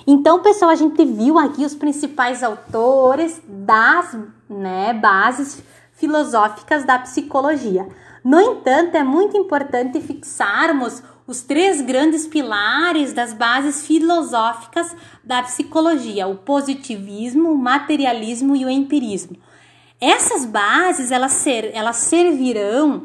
Então, 0.07 0.41
pessoal, 0.41 0.71
a 0.71 0.75
gente 0.75 1.03
viu 1.03 1.39
aqui 1.39 1.65
os 1.65 1.75
principais 1.75 2.43
autores 2.43 3.41
das 3.49 4.19
né, 4.51 4.93
bases 4.93 5.63
filosóficas 5.95 6.85
da 6.85 6.99
psicologia. 6.99 7.89
No 8.29 8.39
entanto, 8.39 8.95
é 8.95 9.03
muito 9.03 9.39
importante 9.39 10.03
fixarmos 10.03 11.03
os 11.27 11.41
três 11.41 11.81
grandes 11.81 12.27
pilares 12.27 13.15
das 13.15 13.33
bases 13.33 13.87
filosóficas 13.87 14.95
da 15.25 15.43
psicologia: 15.43 16.27
o 16.27 16.37
positivismo, 16.37 17.51
o 17.51 17.57
materialismo 17.57 18.55
e 18.55 18.67
o 18.67 18.69
empirismo. 18.69 19.39
Essas 19.99 20.45
bases 20.45 21.11
elas, 21.11 21.33
ser, 21.33 21.71
elas 21.75 21.97
servirão 21.97 23.05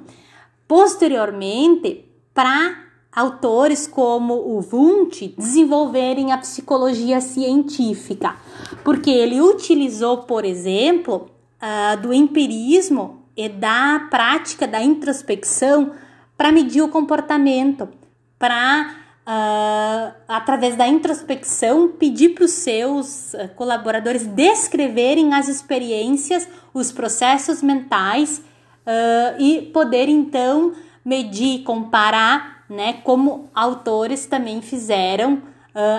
posteriormente 0.67 2.03
para 2.33 2.83
autores 3.09 3.87
como 3.87 4.33
o 4.33 4.59
Wundt 4.73 5.35
desenvolverem 5.37 6.33
a 6.33 6.37
psicologia 6.37 7.21
científica, 7.21 8.35
porque 8.83 9.09
ele 9.09 9.39
utilizou, 9.39 10.23
por 10.23 10.43
exemplo, 10.43 11.29
uh, 11.61 12.01
do 12.01 12.13
empirismo 12.13 13.22
e 13.35 13.49
da 13.49 14.07
prática 14.09 14.67
da 14.67 14.81
introspecção 14.81 15.93
para 16.37 16.51
medir 16.51 16.81
o 16.81 16.89
comportamento, 16.89 17.89
para 18.37 18.95
uh, 19.27 20.15
através 20.27 20.75
da 20.75 20.87
introspecção 20.87 21.89
pedir 21.89 22.29
para 22.29 22.45
os 22.45 22.51
seus 22.51 23.33
uh, 23.33 23.49
colaboradores 23.55 24.25
descreverem 24.25 25.33
as 25.33 25.47
experiências, 25.47 26.47
os 26.73 26.91
processos 26.91 27.61
mentais 27.61 28.41
e 29.39 29.71
poder 29.73 30.09
então 30.09 30.73
medir, 31.05 31.63
comparar 31.63 32.53
né, 32.69 32.93
como 33.03 33.49
autores 33.53 34.25
também 34.25 34.61
fizeram 34.61 35.35
uh, 35.35 35.41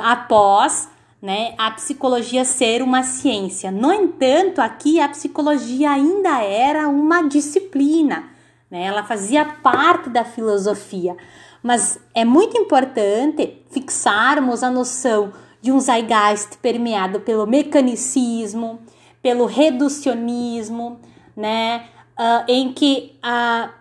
após 0.04 0.88
né, 1.24 1.54
a 1.56 1.70
psicologia 1.70 2.44
ser 2.44 2.82
uma 2.82 3.02
ciência. 3.02 3.70
No 3.70 3.90
entanto, 3.90 4.60
aqui 4.60 5.00
a 5.00 5.08
psicologia 5.08 5.90
ainda 5.90 6.42
era 6.42 6.86
uma 6.86 7.22
disciplina, 7.22 8.24
né, 8.70 8.82
ela 8.84 9.02
fazia 9.02 9.42
parte 9.42 10.10
da 10.10 10.22
filosofia. 10.22 11.16
Mas 11.62 11.98
é 12.14 12.26
muito 12.26 12.58
importante 12.58 13.64
fixarmos 13.70 14.62
a 14.62 14.70
noção 14.70 15.32
de 15.62 15.72
um 15.72 15.80
zeitgeist 15.80 16.58
permeado 16.58 17.20
pelo 17.20 17.46
mecanicismo, 17.46 18.80
pelo 19.22 19.46
reducionismo, 19.46 21.00
né? 21.34 21.86
Uh, 22.18 22.44
em 22.46 22.70
que 22.74 23.18
uh, 23.24 23.72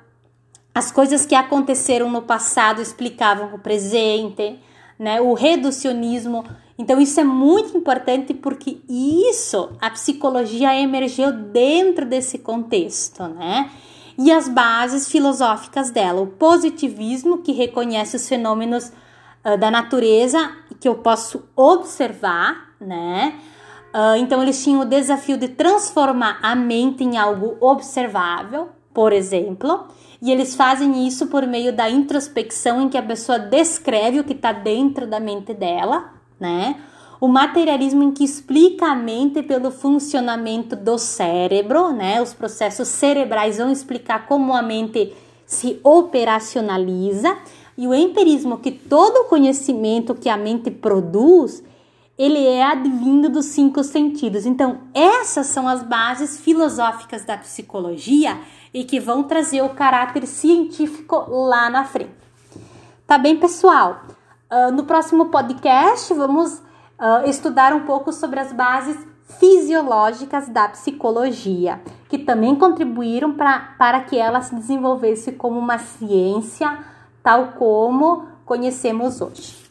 as 0.73 0.93
coisas 0.93 1.25
que 1.25 1.35
aconteceram 1.35 2.09
no 2.09 2.21
passado 2.21 2.81
explicavam 2.81 3.53
o 3.53 3.59
presente, 3.59 4.57
né? 4.97 5.19
O 5.19 5.33
reducionismo. 5.33 6.45
Então 6.77 6.99
isso 6.99 7.19
é 7.19 7.23
muito 7.23 7.77
importante 7.77 8.33
porque 8.33 8.79
isso 8.89 9.69
a 9.79 9.89
psicologia 9.89 10.75
emergiu 10.79 11.31
dentro 11.31 12.05
desse 12.05 12.39
contexto, 12.39 13.23
né? 13.27 13.69
E 14.17 14.31
as 14.31 14.47
bases 14.47 15.07
filosóficas 15.07 15.89
dela, 15.89 16.21
o 16.21 16.27
positivismo 16.27 17.39
que 17.39 17.51
reconhece 17.51 18.15
os 18.15 18.27
fenômenos 18.27 18.91
uh, 19.43 19.57
da 19.57 19.71
natureza 19.71 20.51
que 20.79 20.87
eu 20.87 20.95
posso 20.95 21.43
observar, 21.55 22.75
né? 22.79 23.39
Uh, 23.93 24.17
então 24.17 24.41
eles 24.41 24.61
tinham 24.63 24.81
o 24.81 24.85
desafio 24.85 25.37
de 25.37 25.47
transformar 25.47 26.39
a 26.41 26.55
mente 26.55 27.03
em 27.03 27.17
algo 27.17 27.55
observável, 27.61 28.69
por 28.93 29.13
exemplo, 29.13 29.87
e 30.21 30.31
eles 30.31 30.55
fazem 30.55 31.07
isso 31.07 31.27
por 31.27 31.45
meio 31.47 31.71
da 31.71 31.89
introspecção, 31.89 32.81
em 32.81 32.89
que 32.89 32.97
a 32.97 33.03
pessoa 33.03 33.39
descreve 33.39 34.19
o 34.19 34.23
que 34.23 34.33
está 34.33 34.51
dentro 34.51 35.07
da 35.07 35.19
mente 35.19 35.53
dela, 35.53 36.11
né? 36.43 36.75
O 37.21 37.27
materialismo 37.29 38.03
em 38.03 38.11
que 38.11 38.25
explica 38.25 38.87
a 38.87 38.95
mente 38.95 39.41
pelo 39.41 39.71
funcionamento 39.71 40.75
do 40.75 40.97
cérebro, 40.97 41.93
né? 41.93 42.21
Os 42.21 42.33
processos 42.33 42.89
cerebrais 42.89 43.57
vão 43.57 43.71
explicar 43.71 44.27
como 44.27 44.53
a 44.53 44.61
mente 44.61 45.13
se 45.45 45.79
operacionaliza. 45.81 47.37
E 47.77 47.87
o 47.87 47.93
empirismo, 47.93 48.57
que 48.57 48.71
todo 48.71 49.29
conhecimento 49.29 50.13
que 50.13 50.27
a 50.27 50.35
mente 50.35 50.69
produz, 50.69 51.63
ele 52.17 52.45
é 52.45 52.61
advindo 52.61 53.29
dos 53.29 53.45
cinco 53.45 53.85
sentidos. 53.85 54.45
Então, 54.45 54.81
essas 54.93 55.47
são 55.47 55.65
as 55.65 55.81
bases 55.81 56.37
filosóficas 56.37 57.23
da 57.23 57.37
psicologia 57.37 58.37
e 58.73 58.83
que 58.83 58.99
vão 58.99 59.23
trazer 59.23 59.61
o 59.61 59.69
caráter 59.69 60.27
científico 60.27 61.25
lá 61.29 61.69
na 61.69 61.85
frente. 61.85 62.11
Tá 63.07 63.17
bem, 63.17 63.37
pessoal? 63.37 64.01
Uh, 64.53 64.71
no 64.71 64.83
próximo 64.83 65.29
podcast, 65.29 66.13
vamos 66.13 66.59
uh, 66.99 67.27
estudar 67.27 67.73
um 67.73 67.87
pouco 67.87 68.13
sobre 68.13 68.39
as 68.39 68.53
bases 68.53 68.95
fisiológicas 69.39 70.47
da 70.47 70.69
psicologia, 70.69 71.81
que 72.07 72.19
também 72.19 72.55
contribuíram 72.55 73.33
pra, 73.33 73.73
para 73.79 74.01
que 74.01 74.15
ela 74.15 74.43
se 74.43 74.53
desenvolvesse 74.53 75.31
como 75.31 75.57
uma 75.57 75.79
ciência, 75.79 76.85
tal 77.23 77.53
como 77.53 78.27
conhecemos 78.45 79.21
hoje. 79.21 79.62